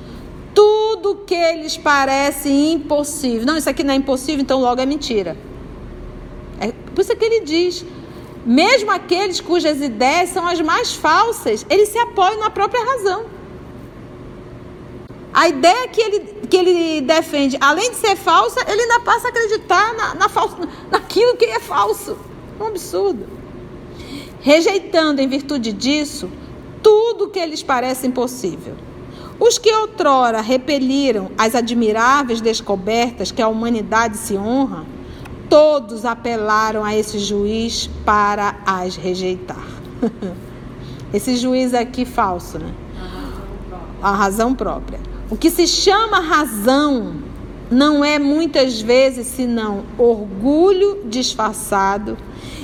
tudo 0.98 1.22
que 1.24 1.52
lhes 1.54 1.76
parece 1.76 2.48
impossível. 2.48 3.46
Não, 3.46 3.56
isso 3.56 3.70
aqui 3.70 3.84
não 3.84 3.94
é 3.94 3.96
impossível, 3.96 4.42
então 4.42 4.61
logo 4.61 4.80
é 4.80 4.87
mentira. 4.87 5.37
É 6.61 6.72
por 6.94 7.00
isso 7.00 7.16
que 7.16 7.24
ele 7.24 7.40
diz: 7.40 7.84
mesmo 8.44 8.90
aqueles 8.90 9.40
cujas 9.40 9.80
ideias 9.80 10.30
são 10.30 10.46
as 10.46 10.61
mais 10.61 10.92
falsas, 10.94 11.64
eles 11.70 11.88
se 11.88 11.98
apoiam 11.98 12.40
na 12.40 12.50
própria 12.50 12.84
razão. 12.84 13.26
A 15.32 15.48
ideia 15.48 15.87
que 15.88 16.00
ele, 16.00 16.20
que 16.48 16.56
ele 16.56 17.00
defende, 17.02 17.56
além 17.61 17.90
de 17.90 17.96
ser 17.96 18.16
falsa, 18.16 18.61
ele 18.68 18.82
ainda 18.82 19.00
passa 19.00 19.28
a 19.28 19.30
acreditar 19.30 19.94
na, 19.94 20.14
na 20.14 20.28
falso, 20.28 20.56
naquilo 20.90 21.37
que 21.37 21.44
é 21.44 21.61
falso. 21.61 22.18
É 22.58 22.62
um 22.62 22.66
absurdo. 22.66 23.24
Rejeitando, 24.40 25.20
em 25.20 25.28
virtude 25.28 25.72
disso, 25.72 26.28
tudo 26.82 27.28
que 27.28 27.44
lhes 27.44 27.62
parece 27.62 28.06
impossível. 28.06 28.88
Os 29.40 29.57
que 29.57 29.72
outrora 29.72 30.40
repeliram 30.40 31.31
as 31.38 31.55
admiráveis 31.55 32.40
descobertas 32.40 33.31
que 33.31 33.40
a 33.40 33.48
humanidade 33.48 34.16
se 34.16 34.37
honra, 34.37 34.85
todos 35.48 36.05
apelaram 36.05 36.85
a 36.85 36.94
esse 36.96 37.18
juiz 37.18 37.88
para 38.05 38.57
as 38.66 38.96
rejeitar. 38.96 39.66
esse 41.12 41.37
juiz 41.37 41.72
aqui 41.72 42.05
falso, 42.05 42.59
né? 42.59 42.72
A 44.03 44.12
razão 44.12 44.55
própria. 44.55 45.01
O 45.31 45.37
que 45.37 45.51
se 45.51 45.66
chama 45.66 46.20
razão 46.20 47.14
não 47.70 48.05
é 48.05 48.18
muitas 48.18 48.81
vezes 48.81 49.27
senão 49.27 49.85
orgulho 49.96 51.03
disfarçado, 51.05 52.16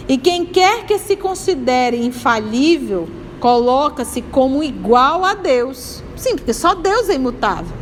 e 0.09 0.19
quem 0.19 0.45
quer 0.45 0.87
que 0.87 0.99
se 0.99 1.17
considere 1.17 2.05
infalível 2.05 3.09
coloca-se 3.41 4.23
como 4.23 4.63
igual 4.63 5.25
a 5.25 5.35
Deus. 5.35 6.04
Sim, 6.25 6.37
porque 6.37 6.55
só 6.55 6.75
Deus 6.75 7.11
é 7.11 7.17
imutável. 7.17 7.77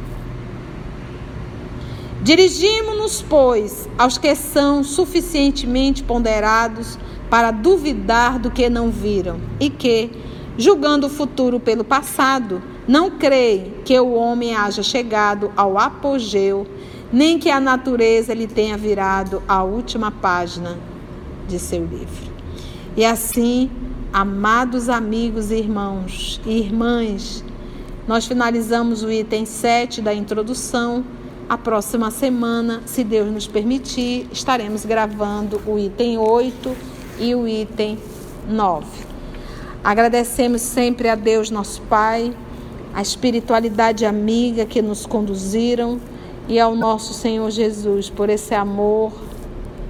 Dirigimos-nos, 2.24 3.22
pois, 3.22 3.88
aos 3.96 4.18
que 4.18 4.34
são 4.34 4.82
suficientemente 4.82 6.02
ponderados 6.02 6.98
para 7.30 7.52
duvidar 7.52 8.40
do 8.40 8.50
que 8.50 8.68
não 8.68 8.90
viram 8.90 9.38
e 9.60 9.70
que, 9.70 10.10
julgando 10.58 11.06
o 11.06 11.10
futuro 11.10 11.60
pelo 11.60 11.84
passado, 11.84 12.60
não 12.88 13.12
creem 13.12 13.74
que 13.84 13.96
o 14.00 14.12
homem 14.14 14.56
haja 14.56 14.82
chegado 14.82 15.52
ao 15.56 15.78
apogeu, 15.78 16.66
nem 17.12 17.38
que 17.38 17.48
a 17.48 17.60
natureza 17.60 18.34
lhe 18.34 18.48
tenha 18.48 18.76
virado 18.76 19.40
a 19.46 19.62
última 19.62 20.10
página 20.10 20.76
de 21.46 21.60
seu 21.60 21.84
livro. 21.84 22.32
E 22.96 23.04
assim, 23.04 23.70
amados 24.12 24.88
amigos 24.88 25.52
e 25.52 25.58
irmãos 25.58 26.40
e 26.44 26.58
irmãs, 26.58 27.44
nós 28.12 28.26
finalizamos 28.26 29.02
o 29.02 29.10
item 29.10 29.46
7 29.46 30.02
da 30.02 30.12
introdução. 30.12 31.02
A 31.48 31.56
próxima 31.56 32.10
semana, 32.10 32.82
se 32.84 33.02
Deus 33.02 33.32
nos 33.32 33.46
permitir, 33.46 34.28
estaremos 34.30 34.84
gravando 34.84 35.62
o 35.66 35.78
item 35.78 36.18
8 36.18 36.76
e 37.18 37.34
o 37.34 37.48
item 37.48 37.98
9. 38.46 38.86
Agradecemos 39.82 40.60
sempre 40.60 41.08
a 41.08 41.14
Deus, 41.14 41.50
nosso 41.50 41.80
Pai 41.88 42.36
a 42.92 43.00
espiritualidade 43.00 44.04
amiga 44.04 44.66
que 44.66 44.82
nos 44.82 45.06
conduziram 45.06 45.98
e 46.46 46.60
ao 46.60 46.76
nosso 46.76 47.14
Senhor 47.14 47.50
Jesus 47.50 48.10
por 48.10 48.28
esse 48.28 48.54
amor 48.54 49.10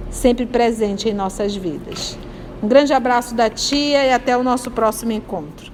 sempre 0.09 0.45
presente 0.45 1.09
em 1.09 1.13
nossas 1.13 1.53
vidas. 1.53 2.17
Um 2.63 2.69
grande 2.69 2.93
abraço 2.93 3.35
da 3.35 3.49
tia 3.49 4.05
e 4.05 4.13
até 4.13 4.37
o 4.37 4.43
nosso 4.43 4.71
próximo 4.71 5.11
encontro. 5.11 5.72